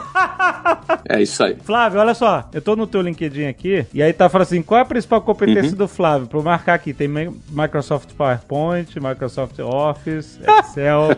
[1.09, 1.55] É isso aí.
[1.63, 4.79] Flávio, olha só, eu tô no teu LinkedIn aqui, e aí tá falando assim, qual
[4.79, 5.77] é a principal competência Uhum.
[5.77, 6.27] do Flávio?
[6.27, 11.09] Pra eu marcar aqui, tem Mi- Microsoft PowerPoint, Microsoft Office, Excel.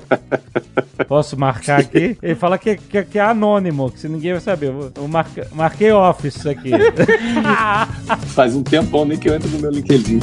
[1.07, 2.17] Posso marcar aqui?
[2.21, 4.67] Ele fala que, que, que é anônimo, que se ninguém vai saber.
[4.95, 6.69] Eu, marca- marquei office aqui.
[8.33, 10.19] Faz um tempão nem que eu entro no meu LinkedIn.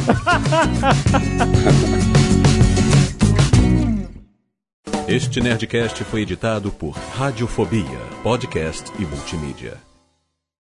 [5.09, 9.86] Este Nerdcast foi editado por Radiofobia, podcast e multimídia.